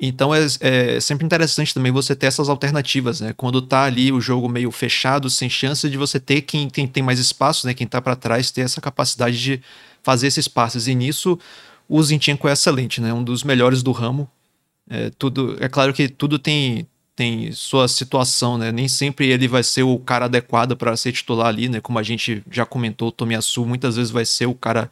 [0.00, 3.32] Então é, é, sempre interessante também você ter essas alternativas, né?
[3.36, 7.02] Quando tá ali o jogo meio fechado, sem chance de você ter quem, quem tem
[7.02, 7.74] mais espaço, né?
[7.74, 9.62] Quem tá para trás ter essa capacidade de
[10.02, 10.88] fazer esses passes.
[10.88, 11.38] E nisso
[11.88, 13.12] o Zinchenko é excelente, né?
[13.12, 14.28] Um dos melhores do ramo.
[14.90, 18.72] É, tudo, é claro que tudo tem, tem sua situação, né?
[18.72, 21.80] Nem sempre ele vai ser o cara adequado para ser titular ali, né?
[21.80, 24.90] Como a gente já comentou, o Tomiyasu muitas vezes vai ser o cara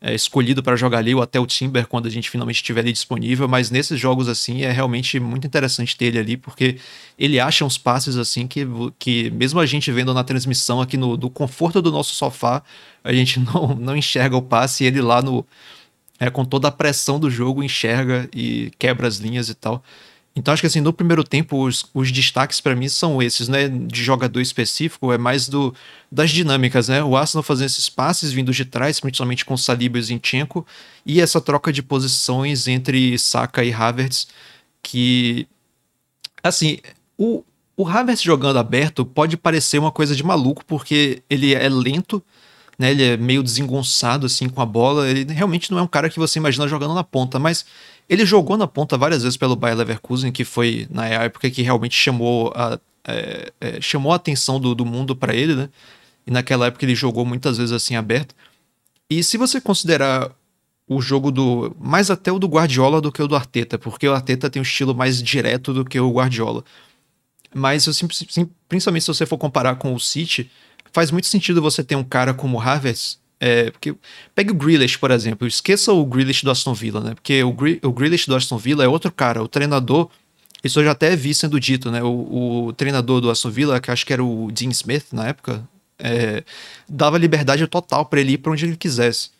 [0.00, 2.92] é, escolhido para jogar ali, ou até o Timber quando a gente finalmente estiver ali
[2.92, 6.78] disponível, mas nesses jogos assim é realmente muito interessante ter ele ali, porque
[7.18, 8.66] ele acha uns passes assim que,
[8.98, 12.62] que mesmo a gente vendo na transmissão aqui no, do conforto do nosso sofá,
[13.02, 15.44] a gente não, não enxerga o passe e ele lá no
[16.20, 19.82] é, com toda a pressão do jogo enxerga e quebra as linhas e tal.
[20.38, 23.68] Então acho que assim, no primeiro tempo os, os destaques para mim são esses, né,
[23.68, 25.74] de jogador específico, é mais do
[26.10, 27.02] das dinâmicas, né?
[27.02, 30.66] O Arsenal fazendo esses passes vindos de trás, principalmente com Saliba e Zinchenko,
[31.04, 34.28] e essa troca de posições entre Saka e Havertz,
[34.82, 35.46] que
[36.42, 36.78] assim,
[37.18, 37.44] o
[37.78, 42.20] o Havertz jogando aberto pode parecer uma coisa de maluco, porque ele é lento,
[42.76, 42.90] né?
[42.90, 45.08] Ele é meio desengonçado assim com a bola.
[45.08, 47.64] Ele realmente não é um cara que você imagina jogando na ponta, mas
[48.08, 51.94] ele jogou na ponta várias vezes pelo Bayer Leverkusen, que foi na época que realmente
[51.94, 55.68] chamou a, é, é, chamou a atenção do, do mundo para ele, né?
[56.26, 58.34] E naquela época ele jogou muitas vezes assim aberto.
[59.10, 60.30] E se você considerar
[60.88, 61.76] o jogo do.
[61.78, 64.62] mais até o do Guardiola do que o do Arteta, porque o Arteta tem um
[64.62, 66.64] estilo mais direto do que o Guardiola.
[67.54, 67.92] Mas eu
[68.68, 70.50] principalmente se você for comparar com o City,
[70.92, 73.18] faz muito sentido você ter um cara como o Havertz.
[73.40, 73.94] É, porque
[74.34, 75.46] pegue o Grealish, por exemplo.
[75.46, 77.14] Esqueça o Grealish do Aston Villa, né?
[77.14, 79.42] Porque o, Gre o Grealish do Aston Villa é outro cara.
[79.42, 80.10] O treinador,
[80.62, 82.02] isso eu já até vi sendo dito, né?
[82.02, 85.62] O, o treinador do Aston Villa, que acho que era o Dean Smith na época,
[85.98, 86.42] é,
[86.88, 89.30] dava liberdade total para ele ir para onde ele quisesse.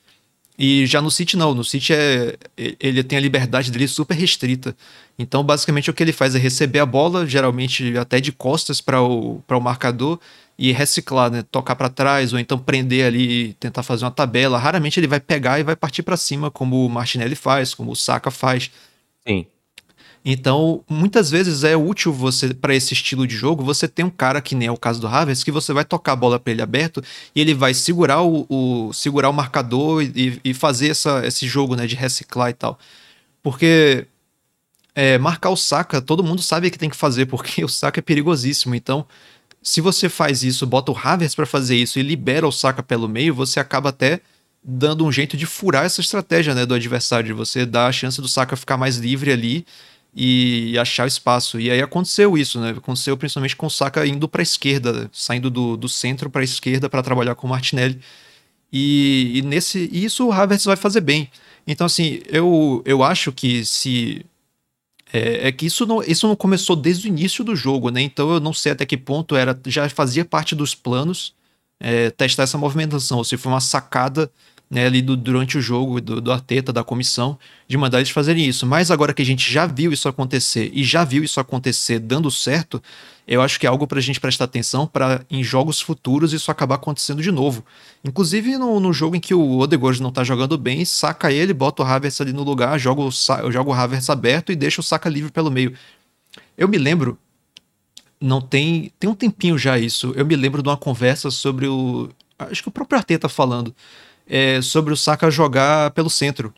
[0.59, 2.37] E já no City não, no City é,
[2.81, 4.77] ele tem a liberdade dele super restrita.
[5.17, 9.01] Então, basicamente, o que ele faz é receber a bola, geralmente até de costas para
[9.01, 10.19] o, o marcador,
[10.59, 11.43] e reciclar, né?
[11.43, 14.59] Tocar para trás, ou então prender ali e tentar fazer uma tabela.
[14.59, 17.97] Raramente ele vai pegar e vai partir para cima, como o Martinelli faz, como o
[17.97, 18.71] Saka faz.
[19.27, 19.47] Sim.
[20.25, 24.41] Então, muitas vezes é útil você para esse estilo de jogo, você tem um cara
[24.41, 26.61] que nem é o caso do Havertz, que você vai tocar a bola para ele
[26.61, 27.03] aberto
[27.35, 31.77] e ele vai segurar o, o segurar o marcador e, e, fazer essa, esse jogo,
[31.77, 32.79] né, de reciclar e tal.
[33.43, 34.07] Porque
[34.95, 38.03] é, marcar o Saka, todo mundo sabe que tem que fazer, porque o Saka é
[38.03, 38.75] perigosíssimo.
[38.75, 39.07] Então,
[39.63, 43.09] se você faz isso, bota o Havertz para fazer isso e libera o Saka pelo
[43.09, 44.21] meio, você acaba até
[44.63, 48.29] dando um jeito de furar essa estratégia, né, do adversário, você dá a chance do
[48.29, 49.67] Saka ficar mais livre ali
[50.15, 51.61] e achar espaço.
[51.61, 52.71] E aí aconteceu isso, né?
[52.71, 56.45] Aconteceu principalmente com o Saka indo para a esquerda, saindo do, do centro para a
[56.45, 58.01] esquerda para trabalhar com o Martinelli.
[58.73, 61.31] E, e nesse e isso o Havertz vai fazer bem.
[61.67, 64.25] Então, assim, eu, eu acho que se.
[65.13, 68.03] É, é, que isso não, isso não começou desde o início do jogo, né?
[68.03, 71.35] Então eu não sei até que ponto era já fazia parte dos planos
[71.81, 74.31] é, testar essa movimentação, ou se foi uma sacada
[74.71, 78.47] né, ali do, durante o jogo do, do Arteta, da comissão, de mandar eles fazerem
[78.47, 78.67] isso.
[78.67, 82.31] Mas agora que a gente já viu isso acontecer e já viu isso acontecer dando
[82.31, 82.83] certo,
[83.29, 86.51] eu acho que é algo para a gente prestar atenção para em jogos futuros isso
[86.51, 87.63] acabar acontecendo de novo.
[88.03, 91.83] Inclusive no, no jogo em que o Odegaard não está jogando bem, saca ele, bota
[91.83, 95.11] o Havertz ali no lugar, joga o, joga o Havertz aberto e deixa o Saka
[95.11, 95.75] livre pelo meio.
[96.57, 97.19] Eu me lembro,
[98.19, 102.09] não tem, tem um tempinho já isso, eu me lembro de uma conversa sobre o,
[102.39, 103.75] acho que o próprio Arteta falando,
[104.27, 106.55] é, sobre o Saka jogar pelo centro.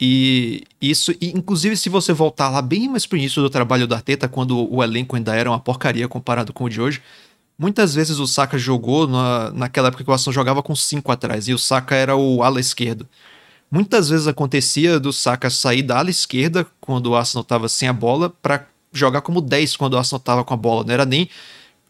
[0.00, 3.94] E isso, e inclusive, se você voltar lá bem mais pro início do trabalho do
[3.94, 7.02] Arteta, quando o elenco ainda era uma porcaria comparado com o de hoje,
[7.58, 11.48] muitas vezes o Saka jogou na, naquela época que o Arsenal jogava com cinco atrás,
[11.48, 13.08] e o Saka era o ala esquerdo.
[13.70, 17.92] Muitas vezes acontecia do Saka sair da ala esquerda quando o Arsenal estava sem a
[17.92, 20.84] bola para jogar como 10 quando o Arsenal estava com a bola.
[20.84, 21.28] Não era nem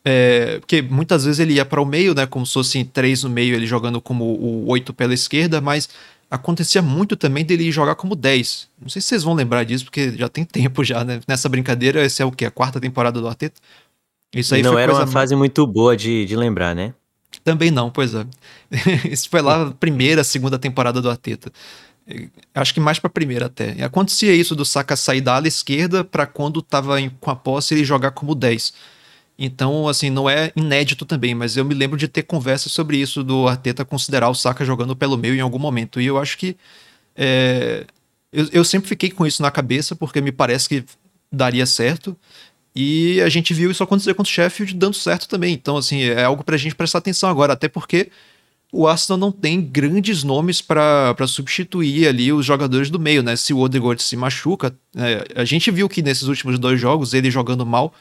[0.08, 2.26] é, porque muitas vezes ele ia para o meio, né?
[2.26, 5.88] Como se fosse três no meio, ele jogando como o 8 pela esquerda, mas
[6.30, 8.68] acontecia muito também dele jogar como 10.
[8.80, 11.20] Não sei se vocês vão lembrar disso, porque já tem tempo já, né?
[11.26, 12.44] Nessa brincadeira, esse é o que?
[12.44, 13.60] A quarta temporada do Arteta?
[14.34, 16.92] Isso aí não era uma fase muito boa de, de lembrar, né?
[17.44, 18.26] Também não, pois é.
[19.10, 21.50] Isso foi lá a primeira, segunda temporada do Arteta.
[22.54, 23.82] Acho que mais para primeira até.
[23.82, 27.84] Acontecia isso do Saka sair da ala esquerda para quando tava com a posse ele
[27.84, 28.72] jogar como 10.
[29.38, 33.22] Então, assim, não é inédito também, mas eu me lembro de ter conversas sobre isso
[33.22, 36.00] do Arteta considerar o Saka jogando pelo meio em algum momento.
[36.00, 36.56] E eu acho que.
[37.14, 37.86] É,
[38.32, 40.84] eu, eu sempre fiquei com isso na cabeça, porque me parece que
[41.30, 42.16] daria certo.
[42.74, 45.54] E a gente viu isso acontecer com o Sheffield dando certo também.
[45.54, 48.10] Então, assim, é algo pra gente prestar atenção agora, até porque
[48.72, 53.36] o Arsenal não tem grandes nomes para substituir ali os jogadores do meio, né?
[53.36, 57.30] Se o Odegaard se machuca, é, a gente viu que nesses últimos dois jogos, ele
[57.30, 57.94] jogando mal,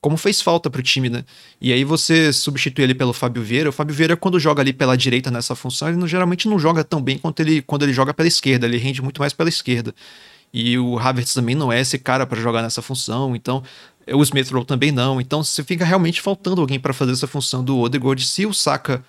[0.00, 1.24] como fez falta pro time, né?
[1.60, 3.68] E aí você substitui ele pelo Fábio Vieira.
[3.68, 6.84] O Fábio Vieira, quando joga ali pela direita nessa função, ele não, geralmente não joga
[6.84, 8.66] tão bem quanto ele, quando ele joga pela esquerda.
[8.66, 9.92] Ele rende muito mais pela esquerda.
[10.52, 13.34] E o Havertz também não é esse cara para jogar nessa função.
[13.34, 13.62] Então,
[14.12, 15.20] o Smith Rowe também não.
[15.20, 18.24] Então, você fica realmente faltando alguém para fazer essa função do Odegaard.
[18.24, 19.04] Se o Saka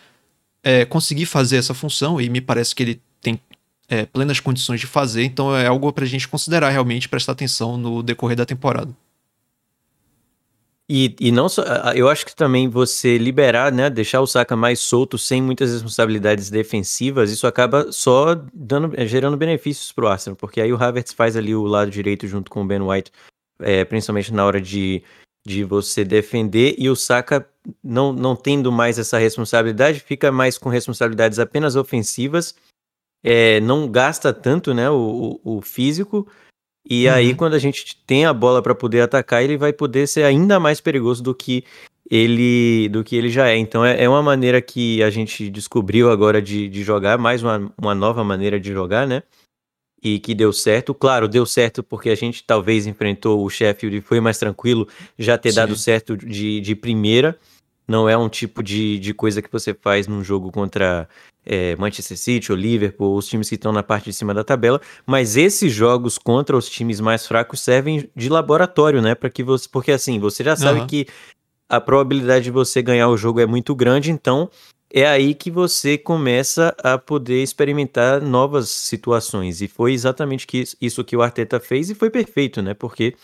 [0.63, 3.39] é, conseguir fazer essa função, e me parece que ele tem
[3.87, 7.77] é, plenas condições de fazer, então é algo para a gente considerar realmente, prestar atenção
[7.77, 8.93] no decorrer da temporada.
[10.91, 11.61] E, e não só,
[11.93, 16.49] eu acho que também você liberar, né, deixar o Saka mais solto, sem muitas responsabilidades
[16.49, 21.13] defensivas, isso acaba só dando, eh, gerando benefícios para o Arsenal, porque aí o Havertz
[21.13, 23.11] faz ali o lado direito junto com o Ben White,
[23.61, 25.03] é, principalmente na hora de,
[25.45, 27.47] de você defender, e o Saka
[27.83, 32.55] não, não tendo mais essa responsabilidade, fica mais com responsabilidades apenas ofensivas,
[33.23, 36.27] é, não gasta tanto né, o, o, o físico,
[36.89, 37.13] e uhum.
[37.13, 40.59] aí, quando a gente tem a bola para poder atacar, ele vai poder ser ainda
[40.59, 41.63] mais perigoso do que
[42.09, 43.55] ele do que ele já é.
[43.55, 47.71] Então é, é uma maneira que a gente descobriu agora de, de jogar, mais uma,
[47.77, 49.21] uma nova maneira de jogar, né?
[50.01, 50.95] E que deu certo.
[50.95, 55.37] Claro, deu certo porque a gente talvez enfrentou o Sheffield e foi mais tranquilo já
[55.37, 55.57] ter Sim.
[55.57, 57.37] dado certo de, de primeira.
[57.87, 61.07] Não é um tipo de, de coisa que você faz num jogo contra
[61.45, 64.79] é, Manchester City ou Liverpool, os times que estão na parte de cima da tabela,
[65.05, 69.15] mas esses jogos contra os times mais fracos servem de laboratório, né?
[69.15, 70.87] Para que você, porque assim, você já sabe uhum.
[70.87, 71.07] que
[71.67, 74.49] a probabilidade de você ganhar o jogo é muito grande, então
[74.91, 79.61] é aí que você começa a poder experimentar novas situações.
[79.61, 82.73] E foi exatamente que isso que o Arteta fez e foi perfeito, né?
[82.73, 83.15] Porque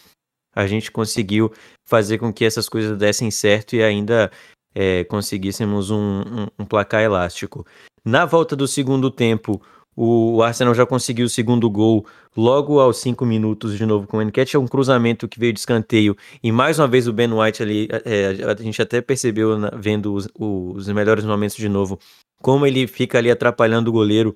[0.55, 1.51] a gente conseguiu
[1.83, 4.31] fazer com que essas coisas dessem certo e ainda
[4.73, 7.65] é, conseguíssemos um, um, um, placar elástico.
[8.05, 9.59] Na volta do segundo tempo,
[9.97, 14.21] O Arsenal já conseguiu o segundo gol logo aos cinco minutos de novo com o
[14.21, 14.57] Enquete.
[14.57, 16.17] É um cruzamento que veio de escanteio.
[16.43, 20.13] E mais uma vez o Ben White ali, é, a gente até percebeu na, vendo
[20.13, 21.97] os, os melhores momentos de novo,
[22.41, 24.35] como ele fica ali atrapalhando o goleiro.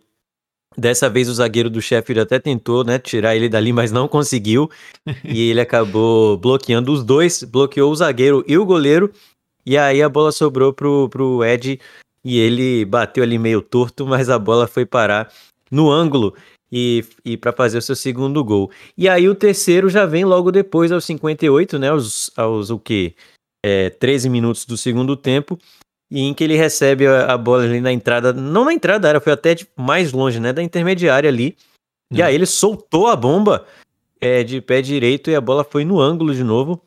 [0.77, 4.69] Dessa vez o zagueiro do Sheffield até tentou, né, tirar ele dali, mas não conseguiu.
[5.25, 9.11] e ele acabou bloqueando os dois, bloqueou o zagueiro e o goleiro.
[9.65, 11.81] E aí a bola sobrou pro, pro Ed
[12.23, 15.31] e ele bateu ali meio torto, mas a bola foi parar
[15.71, 16.35] no ângulo
[16.71, 18.71] e, e para fazer o seu segundo gol.
[18.97, 21.89] E aí o terceiro já vem logo depois, aos 58, né?
[21.89, 23.13] Aos, aos o quê?
[23.63, 25.59] É, 13 minutos do segundo tempo,
[26.09, 29.09] e em que ele recebe a, a bola ali na entrada, não na entrada da
[29.09, 30.53] área, foi até mais longe, né?
[30.53, 31.57] Da intermediária ali.
[32.11, 33.65] E aí ele soltou a bomba
[34.19, 36.81] é, de pé direito e a bola foi no ângulo de novo.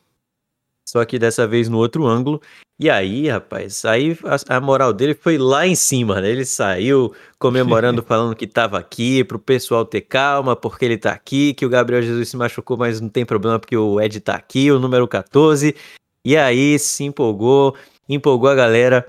[0.93, 2.39] Só que dessa vez no outro ângulo.
[2.79, 6.29] E aí, rapaz, aí a, a, moral dele foi lá em cima, né?
[6.29, 11.55] Ele saiu comemorando, falando que tava aqui, pro pessoal ter calma, porque ele tá aqui,
[11.55, 14.71] que o Gabriel Jesus se machucou, mas não tem problema, porque o Ed tá aqui,
[14.71, 15.75] o número 14.
[16.23, 17.75] E aí se empolgou,
[18.07, 19.07] empolgou a galera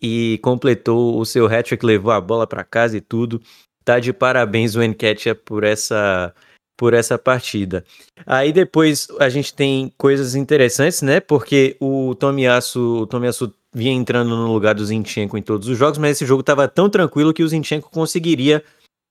[0.00, 3.42] e completou o seu hat-trick, levou a bola para casa e tudo.
[3.84, 6.32] Tá de parabéns o Enketia por essa
[6.76, 7.84] por essa partida.
[8.26, 11.20] Aí depois a gente tem coisas interessantes, né?
[11.20, 15.98] Porque o Tomiasso, o Tomiasso vinha entrando no lugar do Zinchenko em todos os jogos,
[15.98, 18.62] mas esse jogo estava tão tranquilo que o Zinchenko conseguiria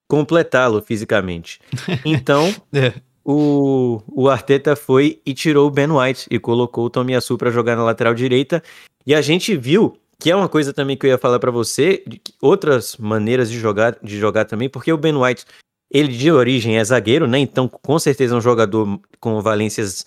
[0.08, 1.60] completá-lo fisicamente.
[2.04, 2.92] Então, é.
[3.24, 7.76] o, o Arteta foi e tirou o Ben White e colocou o Tomiasso para jogar
[7.76, 8.62] na lateral direita.
[9.04, 12.02] E a gente viu que é uma coisa também que eu ia falar para você,
[12.40, 15.44] outras maneiras de jogar, de jogar também, porque o Ben White
[15.90, 17.38] ele de origem é zagueiro, né?
[17.38, 20.04] Então, com certeza é um jogador com valências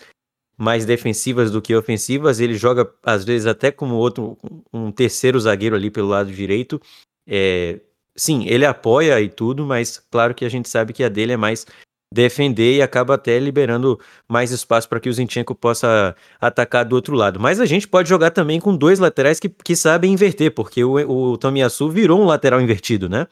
[0.57, 2.39] mais defensivas do que ofensivas.
[2.39, 4.37] Ele joga, às vezes, até como outro,
[4.73, 6.81] um terceiro zagueiro ali pelo lado direito.
[7.27, 7.79] É,
[8.15, 11.37] sim, ele apoia e tudo, mas claro que a gente sabe que a dele é
[11.37, 11.65] mais
[12.11, 17.15] defender e acaba até liberando mais espaço para que o Zinchenko possa atacar do outro
[17.15, 17.39] lado.
[17.39, 20.95] Mas a gente pode jogar também com dois laterais que, que sabem inverter, porque o,
[20.95, 23.27] o Tomiyasu virou um lateral invertido, né?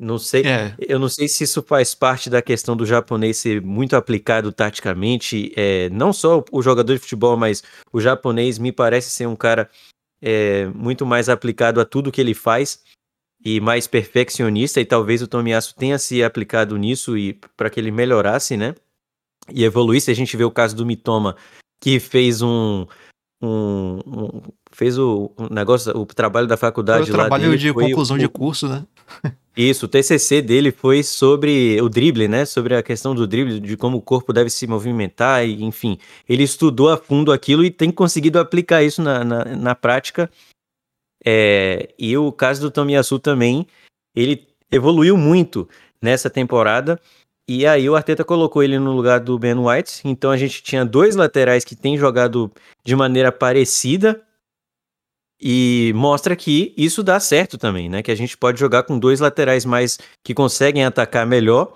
[0.00, 0.74] Não sei, é.
[0.78, 5.52] eu não sei se isso faz parte da questão do japonês ser muito aplicado taticamente.
[5.54, 9.68] É, não só o jogador de futebol, mas o japonês me parece ser um cara
[10.22, 12.82] é, muito mais aplicado a tudo que ele faz
[13.44, 14.80] e mais perfeccionista.
[14.80, 18.74] E talvez o Tomiyasu tenha se aplicado nisso e para que ele melhorasse, né?
[19.52, 20.10] E evoluísse.
[20.10, 21.36] A gente vê o caso do Mitoma,
[21.78, 22.86] que fez um,
[23.42, 28.16] um, um fez o, um negócio, o trabalho da faculdade foi o trabalho de conclusão
[28.16, 28.86] o, de curso, né?
[29.56, 32.44] Isso, o TCC dele foi sobre o drible, né?
[32.44, 35.98] Sobre a questão do drible, de como o corpo deve se movimentar, e, enfim.
[36.28, 40.30] Ele estudou a fundo aquilo e tem conseguido aplicar isso na, na, na prática.
[41.24, 43.66] É, e o caso do Tomiyasu também,
[44.14, 45.68] ele evoluiu muito
[46.00, 46.98] nessa temporada.
[47.48, 50.02] E aí o Arteta colocou ele no lugar do Ben White.
[50.04, 52.50] Então a gente tinha dois laterais que têm jogado
[52.84, 54.22] de maneira parecida
[55.40, 58.02] e mostra que isso dá certo também, né?
[58.02, 61.74] Que a gente pode jogar com dois laterais mais que conseguem atacar melhor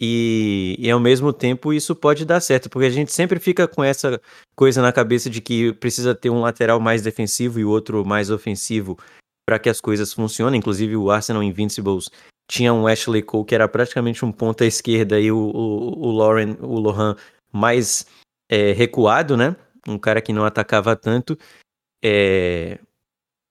[0.00, 3.82] e, e, ao mesmo tempo isso pode dar certo, porque a gente sempre fica com
[3.82, 4.20] essa
[4.54, 8.96] coisa na cabeça de que precisa ter um lateral mais defensivo e outro mais ofensivo
[9.44, 10.58] para que as coisas funcionem.
[10.58, 12.10] Inclusive o Arsenal Invincibles
[12.48, 16.56] tinha um Ashley Cole que era praticamente um ponta esquerda e o, o, o Lauren,
[16.60, 17.16] o Lohan
[17.52, 18.06] mais
[18.48, 19.56] é, recuado, né?
[19.86, 21.36] Um cara que não atacava tanto.
[22.04, 22.78] É,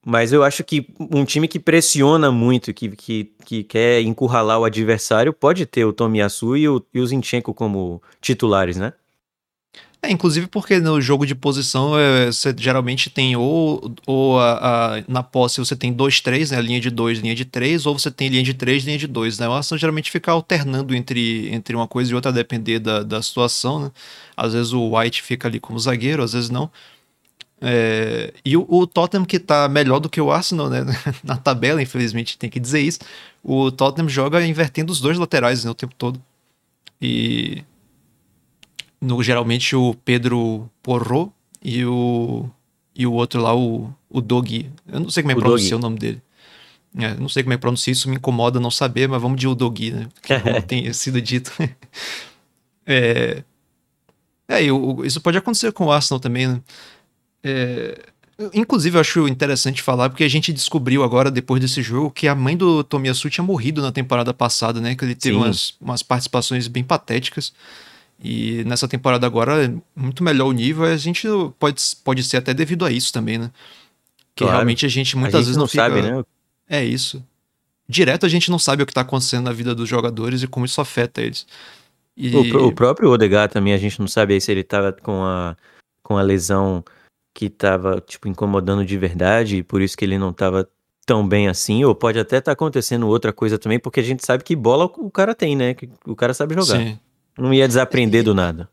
[0.10, 4.64] mas eu acho que um time que pressiona muito, que, que, que quer encurralar o
[4.64, 8.94] adversário, pode ter o Tomiyasu e o, e o Zinchenko como titulares, né?
[10.02, 15.04] É, inclusive porque no jogo de posição é, você geralmente tem ou, ou a, a,
[15.10, 18.30] na posse você tem 2-3, né, linha de 2, linha de 3, ou você tem
[18.30, 19.40] linha de 3, linha de 2.
[19.40, 19.50] Né?
[19.50, 23.22] O Arsenal geralmente fica alternando entre, entre uma coisa e outra a depender da, da
[23.22, 23.82] situação.
[23.82, 23.92] Né?
[24.38, 26.72] Às vezes o White fica ali como zagueiro, às vezes não.
[27.60, 30.86] É, e o, o, Tottenham que tá melhor do que o Arsenal, né?
[31.24, 33.00] Na tabela, infelizmente, tem que dizer isso.
[33.44, 36.22] O Tottenham joga invertendo os dois laterais né, o tempo todo.
[37.02, 37.64] E
[39.02, 42.50] no, geralmente o Pedro Porro e o
[42.96, 44.72] e o outro lá, o, o Dogui.
[44.88, 46.22] Eu não sei como é que pronuncia o nome dele.
[46.98, 49.48] É, não sei como é que pronuncia, isso me incomoda não saber, mas vamos de
[49.48, 50.08] Udogi, né?
[50.26, 51.52] Como tem sido dito.
[52.88, 53.44] é,
[54.48, 54.62] é
[55.06, 56.62] isso pode acontecer com o Arsenal também, né?
[57.44, 58.00] É,
[58.54, 62.36] inclusive, eu acho interessante falar, porque a gente descobriu agora, depois desse jogo, que a
[62.36, 64.96] mãe do Tomiyasu tinha morrido na temporada passada, né?
[64.96, 67.54] Que ele teve umas, umas participações bem patéticas.
[68.24, 71.28] E nessa temporada agora é muito melhor o nível, a gente
[71.60, 73.52] pode, pode ser até devido a isso também, né?
[74.36, 74.58] Que claro.
[74.58, 75.84] realmente a gente muitas a gente vezes não, fica...
[75.84, 76.24] sabe, né?
[76.70, 77.24] É isso.
[77.88, 80.66] direto a gente não sabe o que tá acontecendo na vida dos jogadores e como
[80.66, 81.46] isso afeta eles.
[82.16, 82.36] E...
[82.36, 85.56] O, o próprio Odegaard também, a gente não sabe aí se ele tava com a,
[86.02, 86.84] com a lesão
[87.38, 90.68] que tava, tipo, incomodando de verdade, e por isso que ele não tava
[91.06, 94.44] tão bem assim, ou pode até estar acontecendo outra coisa também, porque a gente sabe
[94.44, 95.76] que bola o cara tem, né?
[95.76, 96.80] Que o cara sabe jogar.
[96.80, 96.98] Sim.
[97.38, 98.68] Não ia desaprender do nada.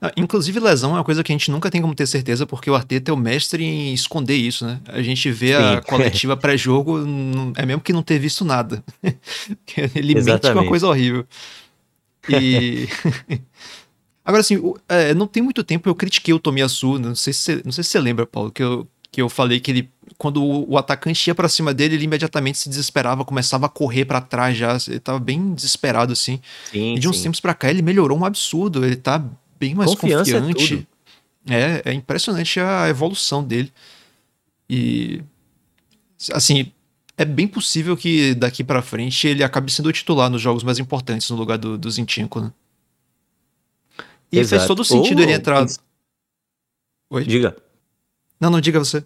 [0.00, 2.70] Ah, Inclusive, lesão é uma coisa que a gente nunca tem como ter certeza, porque
[2.70, 4.80] o Arteta é o mestre em esconder isso, né?
[4.86, 5.88] A gente vê a Sim.
[5.88, 7.00] coletiva pré-jogo,
[7.56, 8.84] é mesmo que não ter visto nada.
[9.96, 10.58] Ele mente Exatamente.
[10.60, 11.26] uma coisa horrível.
[12.28, 12.86] E.
[14.26, 17.40] Agora, assim, o- é, não tem muito tempo eu critiquei o Tomiyasu, não sei se
[17.40, 20.42] você, não sei se você lembra, Paulo, que eu, que eu falei que ele, quando
[20.42, 24.20] o, o atacante ia pra cima dele, ele imediatamente se desesperava, começava a correr pra
[24.20, 26.40] trás já, ele tava bem desesperado, assim.
[26.72, 27.22] Sim, E de uns sim.
[27.22, 29.24] tempos pra cá ele melhorou um absurdo, ele tá
[29.60, 30.68] bem mais Confiança é confiante.
[30.76, 30.86] tudo.
[31.48, 33.72] É, é impressionante a evolução dele.
[34.68, 35.22] E
[36.32, 36.72] assim,
[37.16, 40.78] é bem possível que daqui pra frente ele acabe sendo o titular nos jogos mais
[40.80, 42.52] importantes no lugar do, do Zinchenko, né?
[44.32, 44.68] E faz Exato.
[44.68, 45.64] todo sentido Ou- ele entrar.
[47.10, 47.24] Oi?
[47.24, 47.56] Diga.
[48.40, 49.04] Não, não diga você.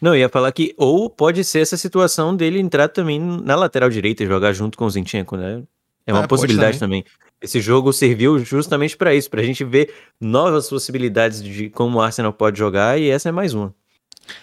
[0.00, 3.88] Não, eu ia falar que ou pode ser essa situação dele entrar também na lateral
[3.88, 5.62] direita e jogar junto com o Zinchenko, né?
[6.04, 7.04] É uma Ah, possibilidade também.
[7.40, 12.32] Esse jogo serviu justamente pra isso, pra gente ver novas possibilidades de como o Arsenal
[12.32, 13.72] pode jogar e essa é mais uma.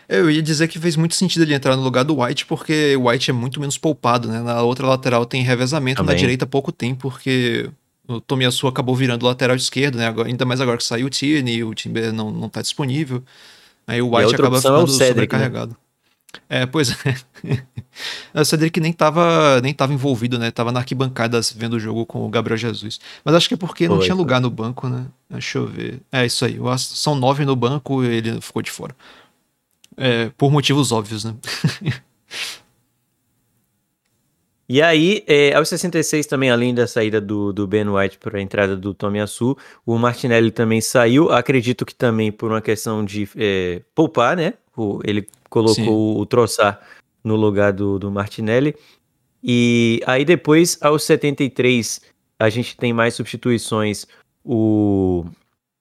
[0.07, 3.09] Eu ia dizer que fez muito sentido ele entrar no lugar do White, porque o
[3.09, 4.41] White é muito menos poupado, né?
[4.41, 6.19] Na outra lateral tem revezamento, na Também.
[6.19, 7.69] direita pouco tem, porque
[8.09, 10.07] o Tomiyasu acabou virando lateral esquerdo, né?
[10.07, 13.23] Agora- ainda mais agora que saiu o Tierney, o Timber não, não tá disponível.
[13.85, 15.07] Aí o White acaba é ficando Cedric, né?
[15.07, 15.77] sobrecarregado.
[16.47, 17.15] É, pois é.
[18.33, 20.49] o Cedric nem tava, nem tava envolvido, né?
[20.49, 22.99] Tava na arquibancada vendo o jogo com o Gabriel Jesus.
[23.23, 25.05] Mas acho que é porque não tinha lugar no banco, né?
[25.29, 26.01] Deixa eu ver.
[26.11, 26.57] É isso aí.
[26.77, 28.95] São nove no banco e ele ficou de fora.
[29.97, 31.35] É, por motivos óbvios, né?
[34.71, 38.41] E aí, é, aos 66 também, além da saída do, do Ben White para a
[38.41, 43.81] entrada do Tomiyasu, o Martinelli também saiu, acredito que também por uma questão de é,
[43.95, 44.53] poupar, né?
[44.77, 45.89] O- ele colocou Sim.
[45.89, 46.79] o, o Troçar
[47.23, 48.75] no lugar do, do Martinelli.
[49.43, 52.01] E aí depois, aos 73,
[52.37, 54.05] a gente tem mais substituições.
[54.45, 55.25] O,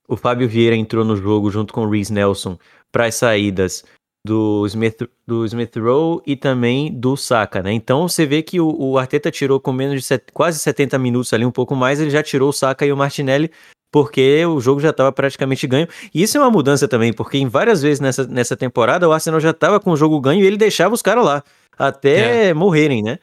[0.09, 2.59] o Fábio Vieira entrou no jogo junto com o Reese Nelson
[2.91, 3.85] para as saídas
[4.25, 7.73] do Smith, do Smith Rowe e também do Saka, né?
[7.73, 11.33] Então você vê que o, o Arteta tirou com menos de set- quase 70 minutos
[11.33, 13.51] ali, um pouco mais, ele já tirou o Saka e o Martinelli
[13.91, 15.89] porque o jogo já estava praticamente ganho.
[16.15, 19.41] E isso é uma mudança também, porque em várias vezes nessa, nessa temporada o Arsenal
[19.41, 21.43] já estava com o jogo ganho e ele deixava os caras lá
[21.79, 23.19] até morrerem, né?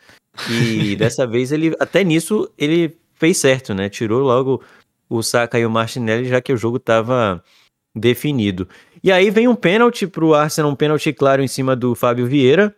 [0.50, 3.90] E dessa vez ele até nisso ele fez certo, né?
[3.90, 4.62] Tirou logo
[5.10, 7.44] o Saka e o Martinelli já que o jogo estava
[7.96, 8.68] definido.
[9.06, 12.76] E aí vem um pênalti pro Arsenal, um pênalti claro em cima do Fábio Vieira,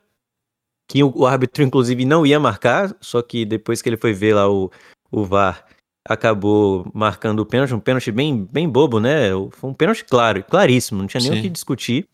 [0.85, 4.33] que o, o árbitro inclusive não ia marcar, só que depois que ele foi ver
[4.33, 4.69] lá o,
[5.09, 5.65] o VAR,
[6.05, 9.29] acabou marcando o pênalti, um pênalti bem, bem bobo, né?
[9.51, 11.41] Foi um pênalti claro, claríssimo, não tinha nem o Sim.
[11.43, 12.05] que discutir.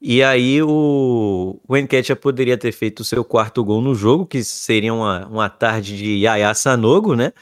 [0.00, 4.42] E aí o, o Enquetia poderia ter feito o seu quarto gol no jogo, que
[4.42, 7.34] seria uma, uma tarde de Yaya Sanogo, né?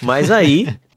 [0.00, 0.68] Mas aí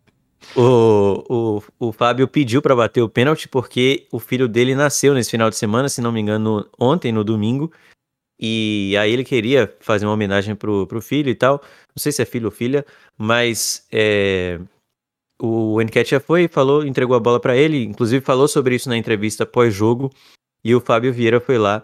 [0.56, 5.32] o, o, o Fábio pediu para bater o pênalti porque o filho dele nasceu nesse
[5.32, 7.72] final de semana, se não me engano, ontem, no domingo.
[8.39, 11.62] E aí ele queria fazer uma homenagem pro, pro filho e tal.
[11.62, 12.86] Não sei se é filho ou filha,
[13.18, 14.60] mas é,
[15.41, 19.46] o Enquetia foi, falou, entregou a bola para ele, inclusive falou sobre isso na entrevista
[19.46, 20.12] pós-jogo.
[20.64, 21.84] E o Fábio Vieira foi lá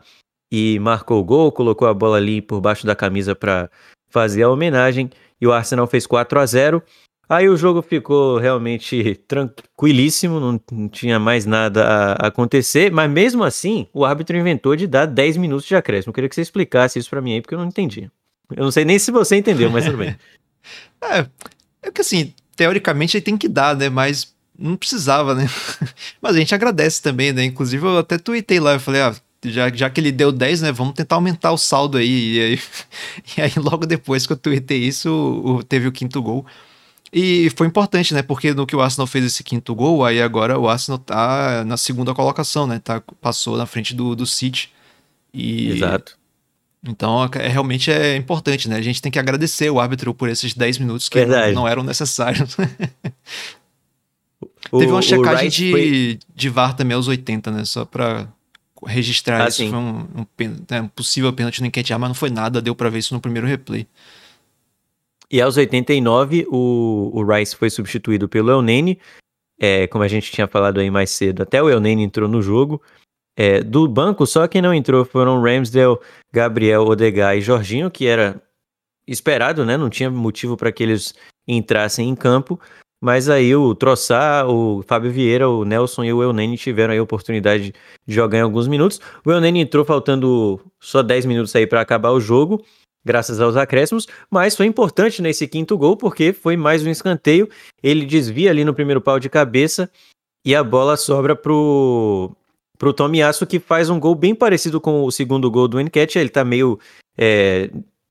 [0.51, 3.69] e marcou o gol, colocou a bola ali por baixo da camisa para
[4.09, 5.09] fazer a homenagem.
[5.39, 6.83] E o Arsenal fez 4 a 0
[7.31, 11.81] Aí o jogo ficou realmente tranquilíssimo, não, tinha mais nada
[12.19, 16.09] a acontecer, mas mesmo assim, o árbitro inventou de dar 10 minutos de acréscimo.
[16.09, 18.11] Eu queria que você explicasse isso pra mim aí, porque eu não entendi.
[18.53, 20.13] Eu não sei nem se você entendeu, mas tudo bem.
[21.03, 21.25] É,
[21.81, 23.89] é que assim, teoricamente ele tem que dar, né?
[23.89, 25.47] Mas não precisava, né?
[26.21, 27.43] Mas a gente agradece também, né?
[27.43, 30.71] Inclusive eu até tuitei lá, eu falei, ah, já, já que ele deu 10, né?
[30.71, 32.37] Vamos tentar aumentar o saldo aí.
[32.37, 32.59] E aí,
[33.37, 35.09] e aí logo depois que eu tuitei isso,
[35.43, 36.45] o- teve o quinto gol.
[37.13, 38.21] E foi importante, né?
[38.21, 41.75] Porque no que o Arsenal fez esse quinto gol, aí agora o Arsenal tá na
[41.75, 42.79] segunda colocação, né?
[42.79, 44.71] Tá, passou na frente do, do City.
[45.33, 46.17] E, Exato.
[46.83, 48.77] Então, é, realmente é importante, né?
[48.77, 51.53] A gente tem que agradecer o árbitro por esses 10 minutos que Verdade.
[51.53, 52.55] não, eram necessários.
[54.71, 57.65] O- Teve uma checagem de, foi- de VAR também aos 80, né?
[57.65, 58.27] Só pra
[58.85, 59.57] registrar Ah, isso.
[59.57, 59.69] sim.
[59.69, 60.25] Foi um, um,
[60.69, 63.19] né, um possível pênalti no Enquete, mas não foi nada, deu pra ver isso no
[63.19, 63.85] primeiro replay.
[65.31, 68.99] E aos 89, o, o Rice foi substituído pelo Elneny.
[69.57, 72.81] É, como a gente tinha falado aí mais cedo, até o Elneny entrou no jogo.
[73.37, 75.97] É, do banco, só quem não entrou foram Ramsdale,
[76.33, 78.41] Gabriel, Odegaard e Jorginho, que era
[79.07, 79.77] esperado, né?
[79.77, 81.13] Não tinha motivo para que eles
[81.47, 82.59] entrassem em campo.
[83.03, 87.03] Mas aí o Troçar, o Fábio Vieira, o Nelson e o Eunene tiveram aí a
[87.03, 87.73] oportunidade
[88.05, 88.99] de jogar em alguns minutos.
[89.25, 92.63] O Eunene entrou faltando só 10 minutos aí para acabar o jogo,
[93.03, 97.49] graças aos acréscimos, mas foi importante nesse quinto gol porque foi mais um escanteio.
[97.81, 99.89] Ele desvia ali no primeiro pau de cabeça
[100.45, 102.31] e a bola sobra pro
[102.77, 106.17] pro Tomiasso que faz um gol bem parecido com o segundo gol do Enquete.
[106.17, 106.79] Ele tá meio
[107.15, 107.69] é,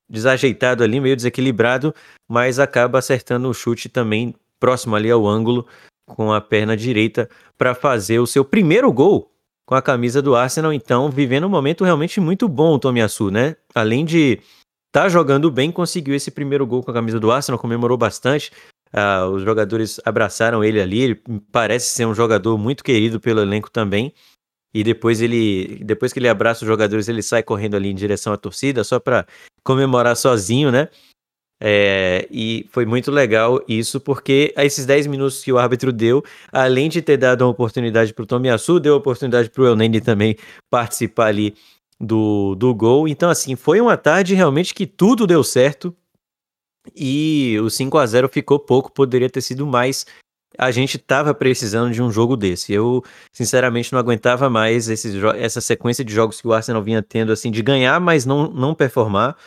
[0.09, 1.93] desajeitado ali, meio desequilibrado,
[2.29, 5.67] mas acaba acertando o chute também próximo ali ao ângulo
[6.05, 9.31] com a perna direita para fazer o seu primeiro gol
[9.65, 10.73] com a camisa do Arsenal.
[10.73, 13.55] Então, vivendo um momento realmente muito bom o Tomiyasu, né?
[13.73, 14.39] Além de
[14.91, 18.51] tá jogando bem, conseguiu esse primeiro gol com a camisa do Arsenal, comemorou bastante.
[18.93, 20.99] Uh, os jogadores abraçaram ele ali.
[20.99, 21.21] Ele
[21.51, 24.13] parece ser um jogador muito querido pelo elenco também.
[24.73, 28.31] E depois ele, depois que ele abraça os jogadores, ele sai correndo ali em direção
[28.31, 29.25] à torcida só para
[29.63, 30.87] comemorar sozinho, né?
[31.63, 36.89] É, e foi muito legal isso, porque esses 10 minutos que o árbitro deu, além
[36.89, 40.35] de ter dado uma oportunidade para o Tomiyasu, deu oportunidade para o Elneny também
[40.71, 41.53] participar ali
[42.01, 43.07] do, do gol.
[43.07, 45.95] Então, assim, foi uma tarde realmente que tudo deu certo.
[46.95, 50.05] E o 5 a 0 ficou pouco, poderia ter sido mais.
[50.57, 52.73] A gente estava precisando de um jogo desse.
[52.73, 57.31] Eu, sinceramente, não aguentava mais esses, essa sequência de jogos que o Arsenal vinha tendo,
[57.31, 59.37] assim, de ganhar, mas não, não performar.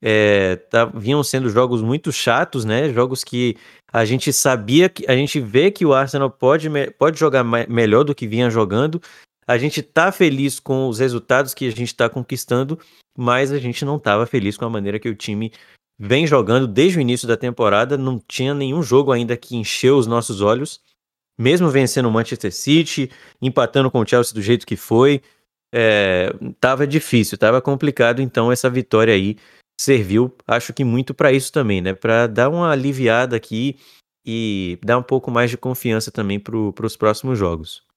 [0.00, 2.92] É, tá, vinham sendo jogos muito chatos, né?
[2.92, 3.56] Jogos que
[3.92, 8.14] a gente sabia que a gente vê que o Arsenal pode, pode jogar melhor do
[8.14, 9.00] que vinha jogando.
[9.48, 12.78] A gente tá feliz com os resultados que a gente está conquistando,
[13.16, 15.50] mas a gente não estava feliz com a maneira que o time
[15.98, 17.96] vem jogando desde o início da temporada.
[17.96, 20.82] Não tinha nenhum jogo ainda que encheu os nossos olhos,
[21.38, 25.22] mesmo vencendo o Manchester City, empatando com o Chelsea do jeito que foi.
[25.74, 26.30] É,
[26.60, 29.36] tava difícil, tava complicado, então essa vitória aí
[29.80, 31.94] serviu, acho que muito para isso também, né?
[31.94, 33.76] Para dar uma aliviada aqui
[34.26, 37.87] e dar um pouco mais de confiança também para os próximos jogos.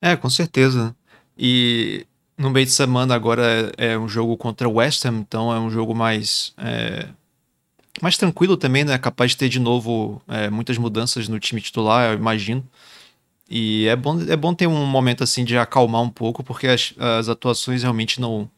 [0.00, 0.94] É, com certeza.
[1.38, 5.52] E no meio de semana agora é, é um jogo contra o West Ham, então
[5.52, 7.08] é um jogo mais é,
[8.02, 8.98] mais tranquilo também, né?
[8.98, 12.64] Capaz de ter de novo é, muitas mudanças no time titular, eu imagino.
[13.48, 16.94] E é bom, é bom ter um momento assim de acalmar um pouco, porque as,
[16.98, 18.50] as atuações realmente não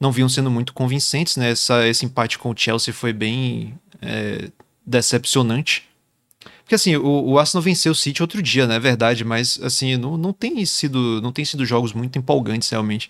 [0.00, 1.50] não vinham sendo muito convincentes, né?
[1.50, 4.50] Essa, esse empate com o Chelsea foi bem é,
[4.86, 5.88] decepcionante.
[6.68, 8.76] Porque assim, o, o Arsenal venceu o City outro dia, né?
[8.76, 13.08] É verdade, mas assim, não, não, tem sido, não tem sido jogos muito empolgantes realmente.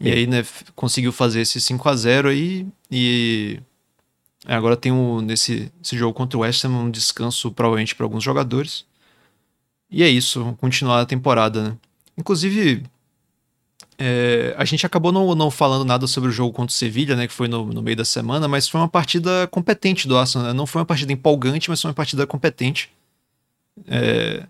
[0.00, 0.14] E é.
[0.14, 0.44] aí, né,
[0.74, 3.60] conseguiu fazer esse 5 a 0 aí e
[4.44, 8.24] agora tem um, nesse esse jogo contra o West Ham um descanso provavelmente para alguns
[8.24, 8.84] jogadores.
[9.88, 11.76] E é isso, continuar a temporada, né?
[12.18, 12.82] Inclusive,
[13.96, 17.28] é, a gente acabou não, não falando nada sobre o jogo contra o Sevilha, né,
[17.28, 20.48] que foi no, no meio da semana, mas foi uma partida competente do Arsenal.
[20.48, 20.52] Né?
[20.52, 22.95] Não foi uma partida empolgante, mas foi uma partida competente.
[23.86, 24.46] É,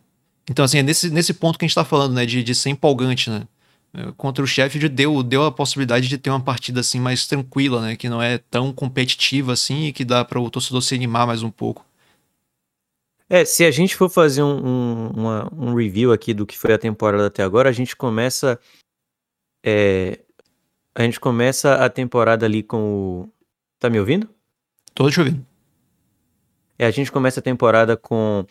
[0.49, 2.71] então, assim, é nesse, nesse ponto que a gente está falando, né, de, de ser
[2.71, 3.47] empolgante, né?
[3.95, 7.81] É, contra o Sheffield deu, deu a possibilidade de ter uma partida assim mais tranquila,
[7.81, 11.27] né, que não é tão competitiva assim e que dá para o torcedor se animar
[11.27, 11.85] mais um pouco.
[13.29, 16.75] É, se a gente for fazer um, um, uma, um review aqui do que foi
[16.75, 18.61] a temporada até agora, a gente começa
[19.65, 20.21] é,
[20.95, 23.33] a gente começa a temporada ali com o.
[23.79, 24.29] Tá me ouvindo?
[24.95, 25.45] Tô te ouvindo.
[26.79, 28.47] É, a gente começa a temporada com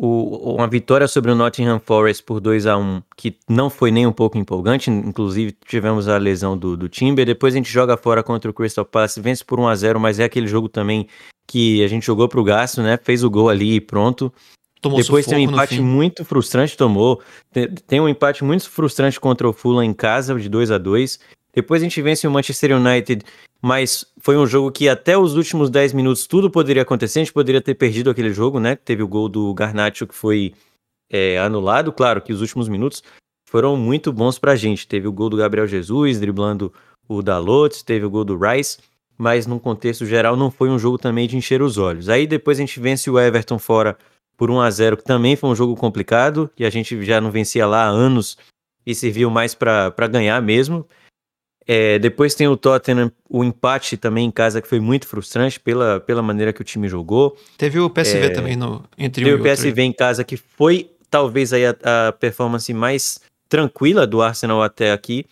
[0.00, 4.06] o, uma vitória sobre o Nottingham Forest por 2 a 1 que não foi nem
[4.06, 4.88] um pouco empolgante.
[4.90, 7.26] Inclusive, tivemos a lesão do, do Timber.
[7.26, 10.20] Depois a gente joga fora contra o Crystal Palace, vence por 1 a 0 mas
[10.20, 11.08] é aquele jogo também
[11.48, 12.96] que a gente jogou pro gasto, né?
[13.02, 14.32] Fez o gol ali e pronto.
[14.80, 17.20] Tomou Depois tem um empate muito frustrante, tomou.
[17.50, 21.18] Tem, tem, um empate muito frustrante contra o Fulham em casa, de 2 a 2
[21.54, 23.24] Depois a gente vence o Manchester United,
[23.60, 27.20] mas foi um jogo que até os últimos 10 minutos tudo poderia acontecer.
[27.20, 28.76] A gente poderia ter perdido aquele jogo, né?
[28.76, 30.54] Teve o gol do Garnacho que foi
[31.10, 31.92] é, anulado.
[31.92, 33.02] Claro que os últimos minutos
[33.48, 34.86] foram muito bons pra gente.
[34.86, 36.72] Teve o gol do Gabriel Jesus, driblando
[37.08, 38.78] o Dalot, teve o gol do Rice,
[39.16, 42.08] mas num contexto geral não foi um jogo também de encher os olhos.
[42.08, 43.96] Aí depois a gente vence o Everton fora
[44.36, 47.30] por 1 a 0 que também foi um jogo complicado, e a gente já não
[47.30, 48.36] vencia lá há anos
[48.86, 50.86] e serviu mais para ganhar mesmo.
[51.70, 56.00] É, depois tem o Tottenham, o empate também em casa, que foi muito frustrante pela,
[56.00, 57.36] pela maneira que o time jogou.
[57.58, 59.82] Teve o PSV é, também no, entre Teve um o PSV outro.
[59.82, 61.76] em casa, que foi talvez aí a,
[62.08, 65.26] a, performance mais tranquila do Arsenal até aqui,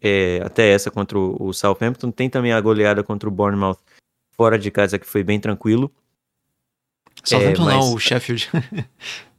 [0.00, 2.12] é, até essa contra o, o Southampton.
[2.12, 3.78] Tem também a goleada contra o Bournemouth
[4.36, 5.90] fora de casa, que foi bem tranquilo.
[7.24, 7.74] Southampton é, mas...
[7.74, 8.48] não, o Sheffield.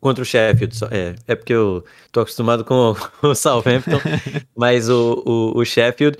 [0.00, 0.76] contra o Sheffield.
[0.90, 4.00] É, é porque eu tô acostumado com o, Southampton,
[4.56, 6.18] mas o, o, o Sheffield.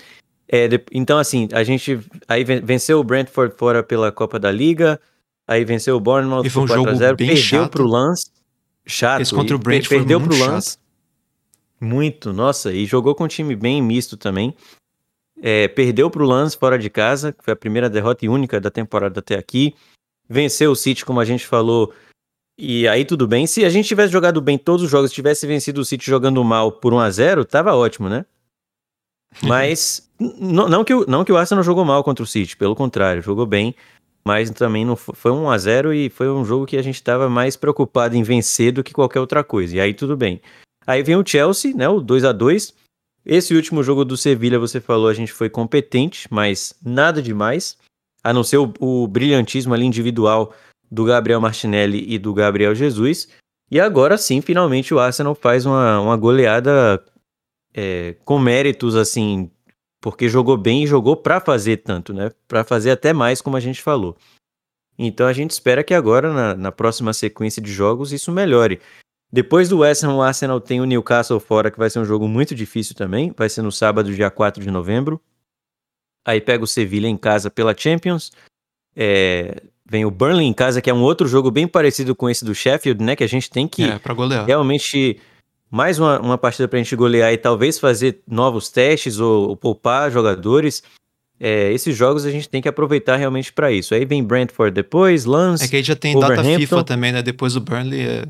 [0.51, 4.99] É, então, assim, a gente aí venceu o Brentford fora pela Copa da Liga,
[5.47, 7.71] aí venceu o Bournemouth e foi um jogo 0 bem perdeu chato.
[7.71, 8.31] pro Lance.
[8.87, 9.21] Chato.
[9.21, 10.71] Esse contra o Brentford perdeu pro Lance.
[10.71, 10.89] Chato.
[11.81, 14.55] Muito, nossa, e jogou com um time bem misto também.
[15.41, 18.71] É, perdeu pro Lance fora de casa, que foi a primeira derrota e única da
[18.71, 19.75] temporada até aqui.
[20.29, 21.93] Venceu o City, como a gente falou,
[22.59, 23.47] e aí tudo bem.
[23.47, 26.73] Se a gente tivesse jogado bem todos os jogos, tivesse vencido o City jogando mal
[26.73, 28.27] por 1 a 0 tava ótimo, né?
[29.43, 33.23] Mas não, que o, não que o Arsenal jogou mal contra o City, pelo contrário,
[33.23, 33.75] jogou bem,
[34.25, 36.97] mas também não foi, foi 1 a 0 e foi um jogo que a gente
[36.97, 39.77] estava mais preocupado em vencer do que qualquer outra coisa.
[39.77, 40.41] E aí tudo bem.
[40.87, 42.75] Aí vem o Chelsea, né, o 2 a 2
[43.25, 47.77] Esse último jogo do Sevilha, você falou, a gente foi competente, mas nada demais,
[48.25, 50.53] a não ser o, o brilhantismo ali individual
[50.91, 53.29] do Gabriel Martinelli e do Gabriel Jesus.
[53.71, 57.05] E agora sim, finalmente o Arsenal faz uma, uma goleada
[57.75, 59.51] é, com méritos, assim,
[60.01, 62.31] porque jogou bem e jogou para fazer tanto, né?
[62.47, 64.17] Para fazer até mais, como a gente falou.
[64.99, 68.81] Então a gente espera que agora, na, na próxima sequência de jogos, isso melhore.
[69.31, 72.27] Depois do West Ham, o Arsenal tem o Newcastle fora, que vai ser um jogo
[72.27, 73.33] muito difícil também.
[73.37, 75.21] Vai ser no sábado, dia 4 de novembro.
[76.25, 78.33] Aí pega o Sevilha em casa pela Champions.
[78.97, 82.45] É, vem o Burnley em casa, que é um outro jogo bem parecido com esse
[82.45, 83.17] do Sheffield, né?
[83.17, 84.01] Que a gente tem que é,
[84.47, 85.19] realmente
[85.71, 89.57] mais uma, uma partida para a gente golear e talvez fazer novos testes ou, ou
[89.57, 90.83] poupar jogadores.
[91.41, 93.95] É, esses jogos a gente tem que aproveitar realmente para isso.
[93.95, 95.65] Aí vem Brentford depois, Lance.
[95.65, 97.23] É que aí já tem data FIFA também, né?
[97.23, 98.25] Depois do Burnley, é,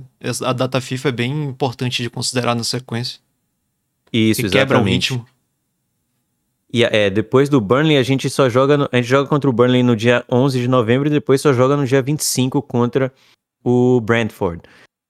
[0.44, 3.18] a data FIFA é bem importante de considerar na sequência.
[4.12, 4.52] Isso, que exatamente.
[4.52, 5.26] quebra o ritmo.
[6.72, 8.76] E é, depois do Burnley, a gente só joga.
[8.76, 11.52] No, a gente joga contra o Burnley no dia 11 de novembro e depois só
[11.52, 13.12] joga no dia 25 contra
[13.64, 14.62] o Brentford.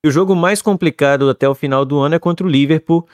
[0.04, 3.06] E o jogo mais complicado até o final do ano é contra o Liverpool,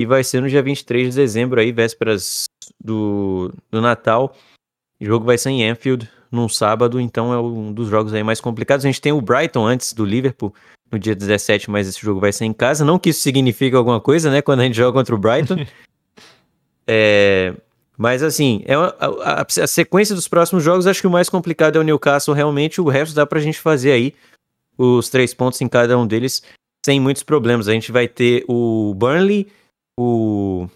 [0.00, 2.44] e vai ser no dia 23 de dezembro, aí, vésperas
[2.82, 4.34] do, do Natal.
[5.00, 8.40] O jogo vai ser em Anfield, num sábado, então é um dos jogos aí mais
[8.40, 8.84] complicados.
[8.84, 10.52] A gente tem o Brighton antes do Liverpool,
[10.90, 12.84] no dia 17, mas esse jogo vai ser em casa.
[12.84, 15.64] Não que isso signifique alguma coisa, né, quando a gente joga contra o Brighton.
[16.86, 17.54] é,
[17.96, 21.76] mas assim, é uma, a, a, sequência dos próximos jogos, acho que o mais complicado
[21.76, 22.80] é o Newcastle, realmente.
[22.80, 24.14] O resto dá pra gente fazer aí
[24.76, 26.42] os três pontos em cada um deles
[26.84, 27.68] sem muitos problemas.
[27.68, 29.46] A gente vai ter o Burnley,
[29.98, 30.68] o.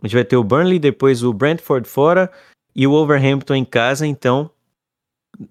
[0.00, 2.30] A gente vai ter o Burnley, depois o Brentford fora
[2.74, 4.50] e o Wolverhampton em casa, então.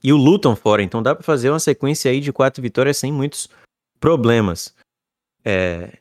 [0.03, 0.83] E o Luton fora.
[0.83, 3.49] Então dá para fazer uma sequência aí de quatro vitórias sem muitos
[3.99, 4.75] problemas.
[5.43, 5.97] É...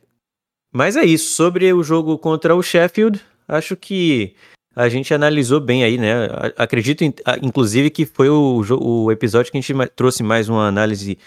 [0.71, 1.33] Mas é isso.
[1.33, 4.35] Sobre o jogo contra o Sheffield, acho que
[4.75, 6.27] a gente analisou bem aí, né?
[6.57, 7.03] Acredito,
[7.41, 11.17] inclusive, que foi o, o episódio que a gente trouxe mais uma análise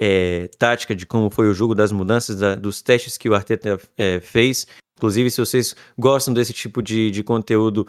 [0.00, 3.78] é, tática de como foi o jogo, das mudanças, da, dos testes que o Arteta
[3.96, 4.66] é, fez.
[4.96, 7.86] Inclusive, se vocês gostam desse tipo de, de conteúdo,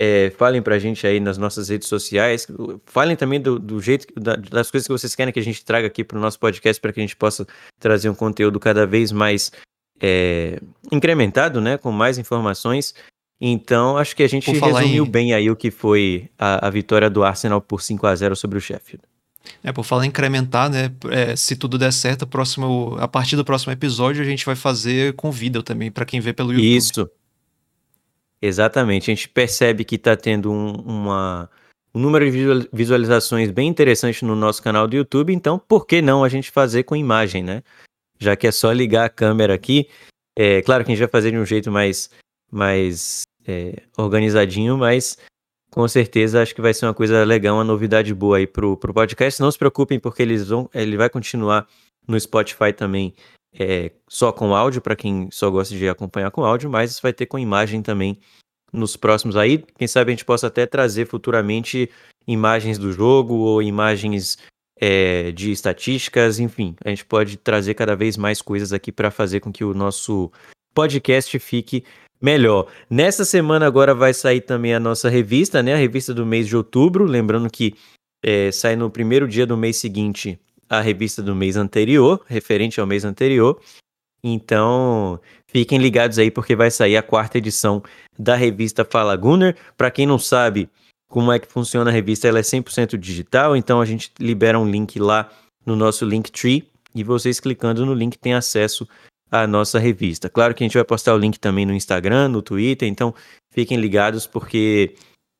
[0.00, 2.46] é, falem pra gente aí nas nossas redes sociais.
[2.84, 5.86] Falem também do, do jeito, da, das coisas que vocês querem que a gente traga
[5.86, 7.46] aqui para o nosso podcast, para que a gente possa
[7.78, 9.52] trazer um conteúdo cada vez mais
[10.00, 10.60] é,
[10.90, 11.78] incrementado, né?
[11.78, 12.94] Com mais informações.
[13.40, 15.10] Então, acho que a gente resumiu em...
[15.10, 18.56] bem aí o que foi a, a, vitória do Arsenal por 5 a 0 sobre
[18.56, 19.04] o Sheffield.
[19.62, 20.90] É, por falar em incrementar, né?
[21.10, 25.12] É, se tudo der certo, próximo, a partir do próximo episódio a gente vai fazer
[25.14, 26.76] com vídeo também, para quem vê pelo YouTube.
[26.76, 27.10] Isso.
[28.40, 29.10] Exatamente.
[29.10, 31.50] A gente percebe que está tendo um, uma,
[31.94, 36.24] um número de visualizações bem interessante no nosso canal do YouTube, então por que não
[36.24, 37.62] a gente fazer com imagem, né?
[38.18, 39.88] Já que é só ligar a câmera aqui.
[40.34, 42.10] É claro que a gente vai fazer de um jeito mais
[42.50, 45.18] mais é, organizadinho, mas
[45.70, 48.94] com certeza acho que vai ser uma coisa legal, uma novidade boa aí pro, pro
[48.94, 49.40] podcast.
[49.40, 51.66] Não se preocupem, porque eles vão, ele vai continuar
[52.06, 53.14] no Spotify também
[53.58, 57.26] é, só com áudio, para quem só gosta de acompanhar com áudio, mas vai ter
[57.26, 58.18] com imagem também
[58.72, 59.64] nos próximos aí.
[59.78, 61.90] Quem sabe a gente possa até trazer futuramente
[62.26, 64.38] imagens do jogo ou imagens
[64.78, 69.40] é, de estatísticas, enfim, a gente pode trazer cada vez mais coisas aqui para fazer
[69.40, 70.30] com que o nosso
[70.74, 71.84] podcast fique
[72.20, 72.66] melhor.
[72.88, 75.74] Nessa semana agora vai sair também a nossa revista, né?
[75.74, 77.04] A revista do mês de outubro.
[77.04, 77.74] Lembrando que
[78.22, 80.38] é, sai no primeiro dia do mês seguinte
[80.68, 83.60] a revista do mês anterior, referente ao mês anterior.
[84.22, 87.82] Então, fiquem ligados aí porque vai sair a quarta edição
[88.18, 89.56] da revista Fala Gunner.
[89.76, 90.68] Para quem não sabe
[91.08, 94.68] como é que funciona a revista, ela é 100% digital, então a gente libera um
[94.68, 95.30] link lá
[95.64, 96.64] no nosso Linktree
[96.94, 98.88] e vocês clicando no link têm acesso
[99.30, 100.28] a nossa revista.
[100.28, 103.14] Claro que a gente vai postar o link também no Instagram, no Twitter, então
[103.52, 104.94] fiquem ligados porque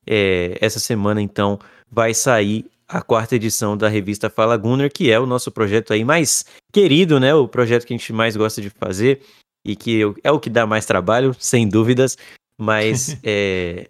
[0.07, 1.59] é, essa semana então
[1.91, 6.05] vai sair a quarta edição da revista Fala Gunner, que é o nosso projeto aí
[6.05, 7.35] mais querido, né?
[7.35, 9.21] O projeto que a gente mais gosta de fazer
[9.65, 12.17] e que é o que dá mais trabalho, sem dúvidas,
[12.59, 13.89] mas é,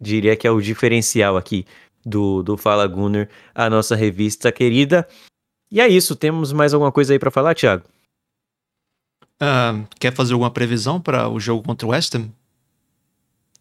[0.00, 1.66] diria que é o diferencial aqui
[2.04, 5.06] do, do Fala Gunner, a nossa revista querida.
[5.70, 7.84] E é isso, temos mais alguma coisa aí para falar, Thiago?
[9.40, 12.28] Uh, quer fazer alguma previsão para o jogo contra o West Ham?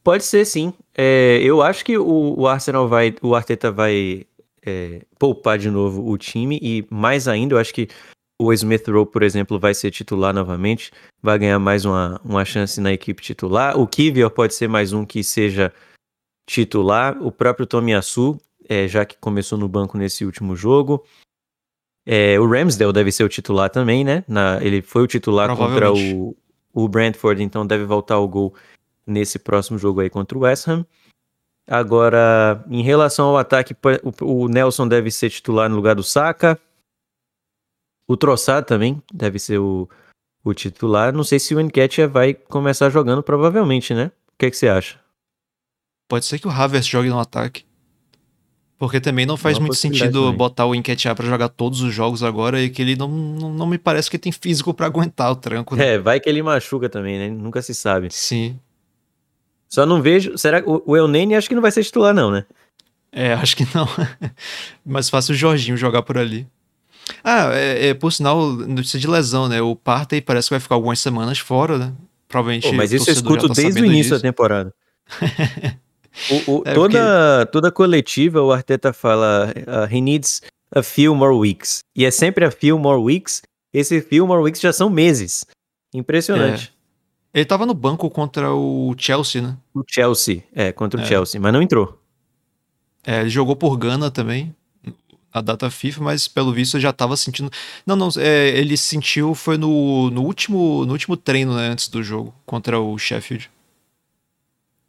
[0.03, 0.73] Pode ser, sim.
[0.95, 4.25] É, eu acho que o, o, Arsenal vai, o Arteta vai
[4.65, 7.89] é, poupar de novo o time e mais ainda, eu acho que
[8.39, 12.79] o Smith Rowe, por exemplo, vai ser titular novamente, vai ganhar mais uma, uma chance
[12.79, 13.77] na equipe titular.
[13.77, 15.73] O Kivior pode ser mais um que seja
[16.47, 17.21] titular.
[17.21, 21.03] O próprio Tomiyasu, é, já que começou no banco nesse último jogo.
[22.09, 24.23] É, o Ramsdale deve ser o titular também, né?
[24.25, 26.33] Na, ele foi o titular contra o,
[26.73, 28.55] o Brentford, então deve voltar ao gol
[29.05, 30.85] nesse próximo jogo aí contra o West Ham.
[31.69, 33.75] Agora, em relação ao ataque,
[34.21, 36.57] o, o Nelson deve ser titular no lugar do Saka.
[38.07, 39.89] O Troçado também deve ser o,
[40.45, 41.11] o titular.
[41.11, 44.13] Não sei se o Enquete vai começar jogando, provavelmente, né?
[44.29, 44.97] O que, é que você acha?
[46.07, 47.66] Pode ser que o Havertz jogue no ataque.
[48.77, 50.37] Porque também não faz muito sentido também.
[50.37, 53.65] botar o Enquetear para jogar todos os jogos agora e que ele não, não, não
[53.65, 55.75] me parece que tem físico para aguentar o tranco.
[55.75, 55.95] Né?
[55.95, 57.29] É, vai que ele machuca também, né?
[57.29, 58.09] Nunca se sabe.
[58.11, 58.59] Sim.
[59.67, 60.37] Só não vejo.
[60.37, 62.45] Será que o, o Elneny acho que não vai ser titular, não, né?
[63.11, 63.87] É, acho que não.
[64.85, 66.45] Mais fácil o Jorginho jogar por ali.
[67.23, 69.59] Ah, é, é, por sinal, notícia de lesão, né?
[69.59, 71.93] O Partey parece que vai ficar algumas semanas fora, né?
[72.27, 72.67] Provavelmente.
[72.67, 74.15] Pô, mas isso eu escuto tá desde o início disso.
[74.15, 74.73] da temporada.
[76.29, 77.51] O, o, é toda, porque...
[77.51, 80.41] toda coletiva, o Arteta fala uh, he needs
[80.75, 81.79] a few more weeks.
[81.95, 83.41] E é sempre a few more weeks.
[83.73, 85.45] Esse few more weeks já são meses.
[85.93, 86.73] Impressionante.
[86.73, 87.39] É.
[87.39, 89.57] Ele tava no banco contra o Chelsea, né?
[89.73, 91.05] O Chelsea, é, contra o é.
[91.05, 92.01] Chelsea, mas não entrou.
[93.05, 94.55] É, ele jogou por Gana também,
[95.31, 97.51] a data FIFA, mas pelo visto já tava sentindo.
[97.85, 102.01] Não, não, é, ele sentiu foi no, no, último, no último treino, né, antes do
[102.01, 103.49] jogo, contra o Sheffield.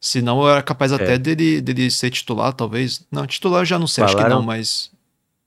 [0.00, 0.94] Senão eu era capaz é.
[0.94, 3.06] até dele, dele ser titular, talvez.
[3.10, 4.18] Não, titular eu já não sei, Falaram...
[4.18, 4.92] acho que não, mas,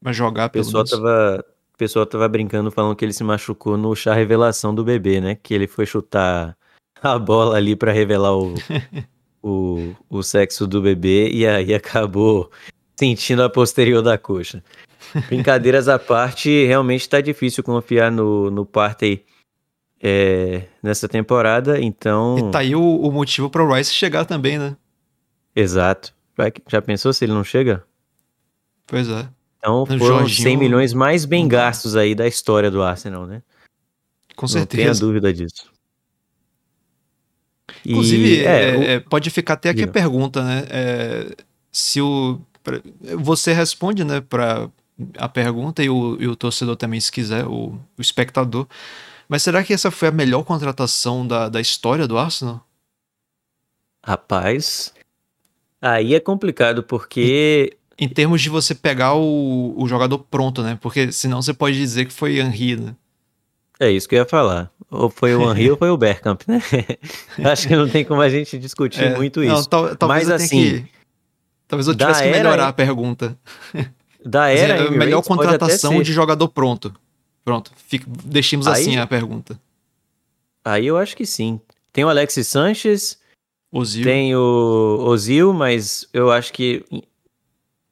[0.02, 0.92] mas jogar pelo pessoal menos.
[0.92, 5.22] Tava, o pessoal tava brincando, falando que ele se machucou no chá revelação do bebê,
[5.22, 5.36] né?
[5.42, 6.58] Que ele foi chutar
[7.02, 8.54] a bola ali para revelar o,
[9.42, 12.52] o, o sexo do bebê e aí acabou
[13.00, 14.64] sentindo a posterior da coxa.
[15.28, 19.26] Brincadeiras à parte, realmente tá difícil confiar no, no Partey
[20.02, 22.38] é, nessa temporada, então.
[22.40, 24.76] E tá aí o, o motivo para o Rice chegar também, né?
[25.56, 26.14] Exato.
[26.68, 27.84] Já pensou se ele não chega?
[28.88, 29.30] Pois é.
[29.60, 30.44] Então foram Jorginho...
[30.44, 33.44] 100 milhões mais bem gastos aí da história do Arsenal, né?
[34.36, 34.88] Com certeza.
[34.88, 35.72] Não tenha dúvida disso.
[37.86, 39.02] Inclusive, e, é, é, o...
[39.02, 40.66] pode ficar até aqui a pergunta, né?
[40.70, 41.36] É,
[41.72, 42.40] se o.
[43.20, 44.70] Você responde, né, para
[45.18, 48.68] a pergunta e o, e o torcedor também, se quiser, o, o espectador.
[49.32, 52.68] Mas será que essa foi a melhor contratação da, da história do Arsenal?
[54.06, 54.94] Rapaz,
[55.82, 57.78] aí é complicado porque.
[57.98, 60.78] Em, em termos de você pegar o, o jogador pronto, né?
[60.82, 62.94] Porque senão você pode dizer que foi Henry, né?
[63.80, 64.70] É isso que eu ia falar.
[64.90, 66.62] Ou foi o Henry ou foi o Bergkamp, né?
[67.50, 69.54] Acho que não tem como a gente discutir é, muito isso.
[69.54, 70.62] Não, tal, talvez Mas assim.
[70.62, 70.86] Que,
[71.70, 73.40] talvez eu tivesse que melhorar era, a pergunta.
[74.26, 74.88] Da era.
[74.88, 76.94] É, melhor contratação de jogador pronto.
[77.44, 79.60] Pronto, fica, deixemos aí, assim a pergunta.
[80.64, 81.60] Aí eu acho que sim.
[81.92, 83.20] Tem o Alexis Sanches,
[83.72, 84.04] Ozil.
[84.04, 86.86] tem o Ozil, mas eu acho que,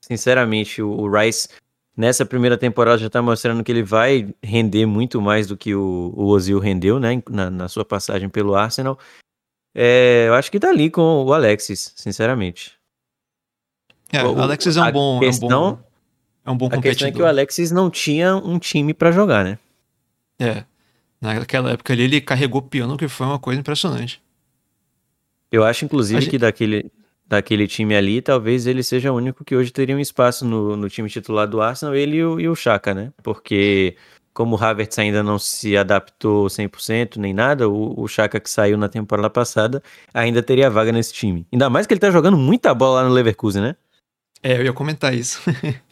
[0.02, 1.50] sinceramente, o Rice
[1.98, 6.14] nessa primeira temporada já está mostrando que ele vai render muito mais do que o,
[6.16, 8.98] o Ozil rendeu, né, na, na sua passagem pelo Arsenal.
[9.76, 12.80] É, eu acho que tá ali com o Alexis, sinceramente.
[14.12, 15.89] É, o Alexis é um bom, questão, é um bom
[16.46, 16.80] é um bom a competidor.
[16.80, 19.58] A questão é que o Alexis não tinha um time para jogar, né?
[20.40, 20.64] É.
[21.22, 24.22] Naquela época ali ele carregou piano, que foi uma coisa impressionante.
[25.52, 26.30] Eu acho, inclusive, gente...
[26.30, 26.92] que daquele,
[27.28, 30.90] daquele time ali, talvez ele seja o único que hoje teria um espaço no, no
[30.90, 33.12] time titular do Arsenal, ele e o, e o Chaka, né?
[33.22, 33.96] Porque
[34.34, 38.78] como o Havertz ainda não se adaptou 100% nem nada, o, o Chaka que saiu
[38.78, 39.84] na temporada passada
[40.14, 41.46] ainda teria vaga nesse time.
[41.52, 43.76] Ainda mais que ele tá jogando muita bola lá no Leverkusen, né?
[44.42, 45.42] É, eu ia comentar isso.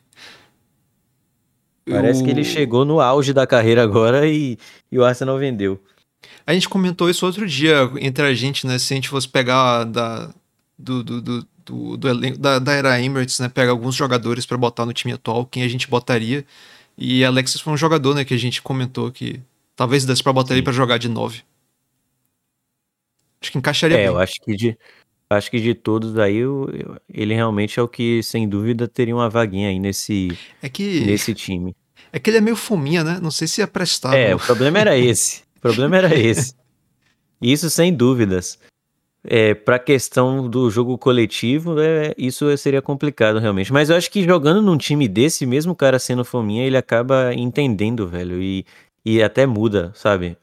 [1.89, 4.57] Parece que ele chegou no auge da carreira agora e,
[4.91, 5.81] e o Arsenal vendeu.
[6.45, 8.77] A gente comentou isso outro dia entre a gente, né?
[8.77, 10.33] Se a gente fosse pegar da,
[10.77, 13.49] do, do, do, do, do da, da era Emirates, né?
[13.49, 16.45] Pega alguns jogadores para botar no time atual, quem a gente botaria.
[16.97, 18.25] E Alexis foi um jogador, né?
[18.25, 19.39] Que a gente comentou que
[19.75, 20.55] talvez desse pra botar Sim.
[20.55, 21.43] ele pra jogar de 9.
[23.41, 24.07] Acho que encaixaria é, bem.
[24.07, 24.77] eu acho que de,
[25.29, 29.15] acho que de todos aí, eu- eu- ele realmente é o que, sem dúvida, teria
[29.15, 30.29] uma vaguinha aí nesse,
[30.61, 31.75] É que, nesse time.
[32.13, 33.19] é que ele é meio fominha, né?
[33.21, 34.17] Não sei se é prestável.
[34.17, 35.41] É, o problema era esse.
[35.57, 36.53] O problema era esse.
[37.41, 38.57] Isso sem dúvidas.
[39.23, 43.73] É, para questão do jogo coletivo, é, isso seria complicado realmente.
[43.73, 47.33] Mas eu acho que jogando num time desse, mesmo o cara sendo fominha, ele acaba
[47.35, 48.65] entendendo, velho, e,
[49.05, 50.37] e até muda, sabe?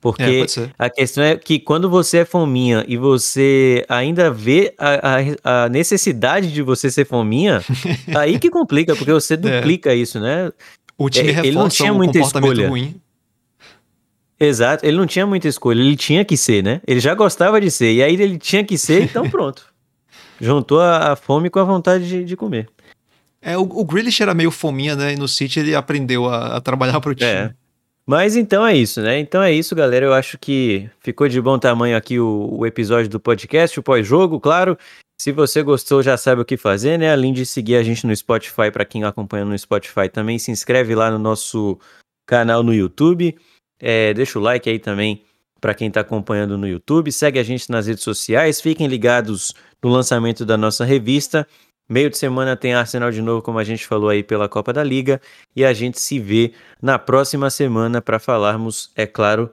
[0.00, 5.18] Porque É, a questão é que quando você é fominha e você ainda vê a,
[5.44, 7.62] a, a necessidade de você ser fominha,
[8.16, 10.50] aí que complica, porque você duplica isso, né?
[10.96, 12.68] O time É, ele não tinha muita escolha.
[12.68, 12.94] ruim.
[14.38, 16.80] Exato, ele não tinha muita escolha, ele tinha que ser, né?
[16.86, 19.66] Ele já gostava de ser, e aí ele tinha que ser, então pronto.
[20.40, 22.66] Juntou a, a fome com a vontade de, de comer.
[23.42, 25.12] É, o, o Grealish era meio fominha, né?
[25.12, 27.30] E no City ele aprendeu a, a trabalhar pro time.
[27.30, 27.54] É.
[28.10, 29.20] Mas então é isso, né?
[29.20, 30.04] Então é isso, galera.
[30.04, 34.40] Eu acho que ficou de bom tamanho aqui o, o episódio do podcast, o pós-jogo,
[34.40, 34.76] claro.
[35.20, 37.12] Se você gostou, já sabe o que fazer, né?
[37.12, 40.92] Além de seguir a gente no Spotify, para quem acompanha no Spotify também, se inscreve
[40.92, 41.78] lá no nosso
[42.26, 43.38] canal no YouTube.
[43.78, 45.22] É, deixa o like aí também
[45.60, 47.12] para quem está acompanhando no YouTube.
[47.12, 48.60] Segue a gente nas redes sociais.
[48.60, 51.46] Fiquem ligados no lançamento da nossa revista.
[51.90, 54.84] Meio de semana tem Arsenal de novo, como a gente falou aí pela Copa da
[54.84, 55.20] Liga.
[55.56, 59.50] E a gente se vê na próxima semana para falarmos, é claro,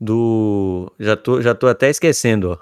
[0.00, 0.90] do.
[0.98, 2.58] Já tô, já tô até esquecendo, ó.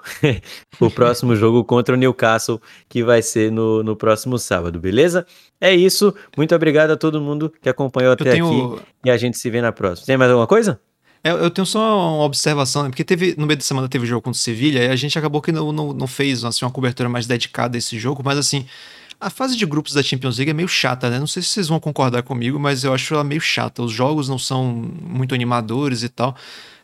[0.85, 5.25] o próximo jogo contra o Newcastle, que vai ser no, no próximo sábado, beleza?
[5.59, 6.13] É isso.
[6.35, 8.83] Muito obrigado a todo mundo que acompanhou até tenho, aqui.
[9.05, 10.05] E a gente se vê na próxima.
[10.05, 10.81] Tem mais alguma coisa?
[11.23, 12.89] eu tenho só uma observação, né?
[12.89, 15.41] Porque teve, no meio da semana teve jogo contra o Sevilha e a gente acabou
[15.41, 18.65] que não, não, não fez assim, uma cobertura mais dedicada a esse jogo, mas assim.
[19.23, 21.17] A fase de grupos da Champions League é meio chata, né?
[21.17, 23.81] Não sei se vocês vão concordar comigo, mas eu acho ela meio chata.
[23.81, 26.35] Os jogos não são muito animadores e tal.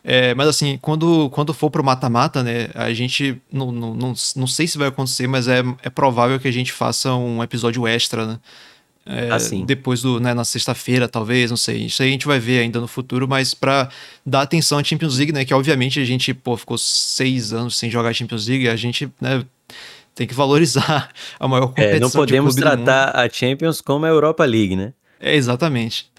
[0.02, 2.70] É, mas assim, quando, quando for pro mata-mata, né?
[2.74, 3.40] A gente.
[3.52, 6.72] Não, não, não, não sei se vai acontecer, mas é, é provável que a gente
[6.72, 8.38] faça um episódio extra, né?
[9.04, 9.64] É, Assim.
[9.64, 11.86] depois do, né, na sexta-feira, talvez, não sei.
[11.86, 13.88] Isso aí a gente vai ver ainda no futuro, mas pra
[14.24, 15.44] dar atenção à Champions League, né?
[15.44, 19.44] Que obviamente a gente, pô, ficou seis anos sem jogar Champions League, a gente, né,
[20.20, 21.08] tem que valorizar
[21.40, 21.96] a maior competição.
[21.96, 24.92] É, não de podemos tratar a Champions como a Europa League, né?
[25.18, 26.10] É, exatamente.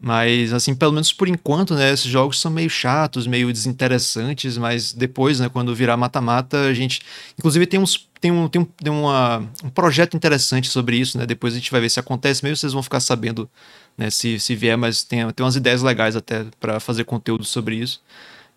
[0.00, 4.92] Mas, assim, pelo menos por enquanto, né, esses jogos são meio chatos, meio desinteressantes, mas
[4.92, 7.00] depois, né, quando virar mata-mata, a gente.
[7.36, 8.06] Inclusive, tem uns.
[8.20, 11.26] Tem um, tem um, tem uma, um projeto interessante sobre isso, né?
[11.26, 13.50] Depois a gente vai ver se acontece mesmo, vocês vão ficar sabendo,
[13.96, 17.74] né, se, se vier, mas tem, tem umas ideias legais até para fazer conteúdo sobre
[17.74, 18.00] isso.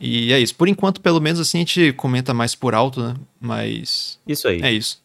[0.01, 0.55] E é isso.
[0.55, 3.13] Por enquanto, pelo menos assim, a gente comenta mais por alto, né?
[3.39, 4.61] Mas Isso aí.
[4.61, 4.99] é isso.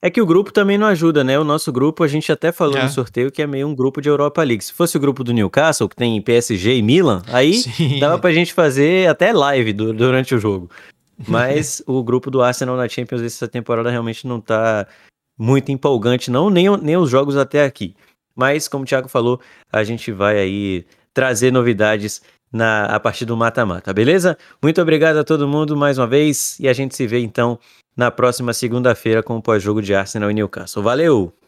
[0.00, 1.38] É que o grupo também não ajuda, né?
[1.38, 2.82] O nosso grupo, a gente até falou É.
[2.84, 4.62] no sorteio que é meio um grupo de Europa League.
[4.62, 7.54] Se fosse o grupo do Newcastle, que tem PSG e Milan, aí
[7.98, 7.98] Sim.
[7.98, 10.70] dava pra gente fazer até live du- durante o jogo.
[11.26, 14.86] Mas o grupo do Arsenal na Champions essa temporada realmente não tá
[15.38, 17.94] muito empolgante, não, nem, nem os jogos até aqui.
[18.36, 19.40] Mas, como o Thiago falou,
[19.72, 20.84] a gente vai aí
[21.14, 22.20] trazer novidades
[22.54, 24.38] na, a partir do mata-mata, beleza?
[24.62, 27.58] Muito obrigado a todo mundo mais uma vez e a gente se vê então
[27.96, 30.82] na próxima segunda-feira com o pós-jogo de Arsenal e Newcastle.
[30.82, 31.43] Valeu!